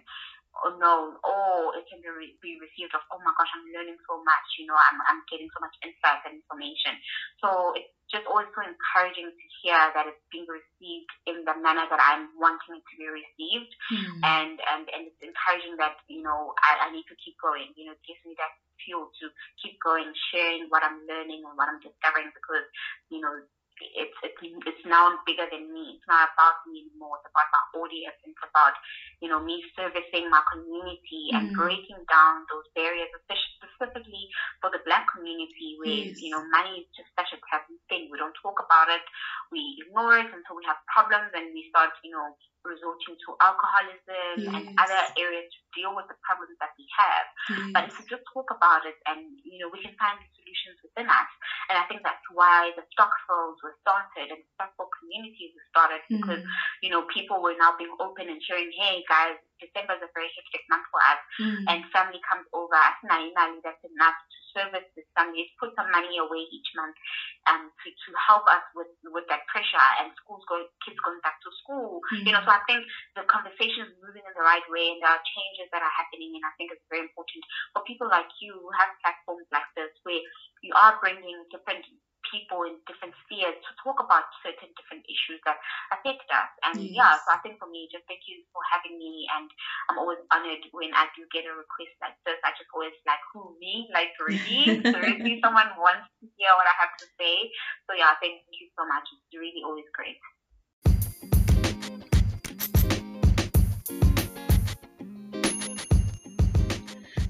[0.79, 4.23] no, or it can be, re- be received of, oh my gosh, I'm learning so
[4.23, 6.95] much, you know, I'm, I'm getting so much insight and information.
[7.43, 11.85] So it's just always so encouraging to hear that it's being received in the manner
[11.89, 13.71] that I'm wanting it to be received.
[13.91, 14.19] Mm.
[14.23, 17.91] And, and, and it's encouraging that, you know, I, I need to keep going, you
[17.91, 18.53] know, it gives me that
[18.83, 19.25] fuel to
[19.59, 22.67] keep going, sharing what I'm learning and what I'm discovering because,
[23.11, 23.43] you know,
[23.81, 25.99] it's, it's it's now bigger than me.
[25.99, 27.19] It's not about me anymore.
[27.19, 28.15] It's about my audience.
[28.23, 28.75] It's about
[29.19, 31.35] you know me servicing my community mm.
[31.35, 34.31] and breaking down those barriers, specifically
[34.63, 36.21] for the Black community, where yes.
[36.23, 38.07] you know money is just such a taboo thing.
[38.07, 39.03] We don't talk about it.
[39.51, 44.41] We ignore it until we have problems, and we start you know resorting to alcoholism
[44.41, 44.49] yes.
[44.49, 47.25] and other areas to deal with the problems that we have.
[47.53, 47.69] Yes.
[47.71, 50.17] But if we just talk about it and, you know, we can find
[50.55, 51.31] the solutions within us.
[51.69, 56.01] And I think that's why the stock Stokvels were started and Stokvel communities were started
[56.07, 56.21] mm.
[56.21, 56.43] because,
[56.81, 60.29] you know, people were now being open and sharing, hey guys, December is a very
[60.33, 61.63] hectic month for us mm.
[61.69, 65.91] and family comes over, I think nainally that's enough to service this family, put some
[65.91, 66.95] money away each month
[67.51, 71.37] um, to, to help us with, with that pressure and schools going, kids going back
[71.43, 72.23] to school, mm.
[72.23, 72.87] you know, so I think
[73.19, 76.35] the conversation is moving in the right way and there are changes that are happening.
[76.39, 77.43] And I think it's very important
[77.75, 80.23] for people like you who have platforms like this where
[80.63, 81.83] you are bringing different
[82.29, 85.57] people in different spheres to talk about certain different issues that
[85.93, 86.51] affect us.
[86.65, 86.93] And yes.
[86.97, 89.29] yeah, so I think for me, just thank you for having me.
[89.33, 89.49] And
[89.89, 92.39] I'm always honored when I do get a request like this.
[92.43, 93.87] I just always like, who, me?
[93.93, 94.81] Like, really?
[94.91, 97.49] so really someone wants to hear what I have to say.
[97.87, 99.05] So yeah, thank you so much.
[99.09, 100.19] It's really always great.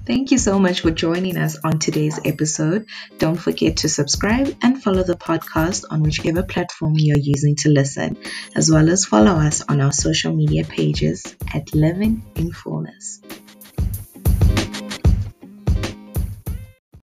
[0.06, 2.86] Thank you so much for joining us on today's episode.
[3.18, 8.16] Don't forget to subscribe and follow the podcast on whichever platform you're using to listen,
[8.54, 13.20] as well as follow us on our social media pages at Living in Fullness.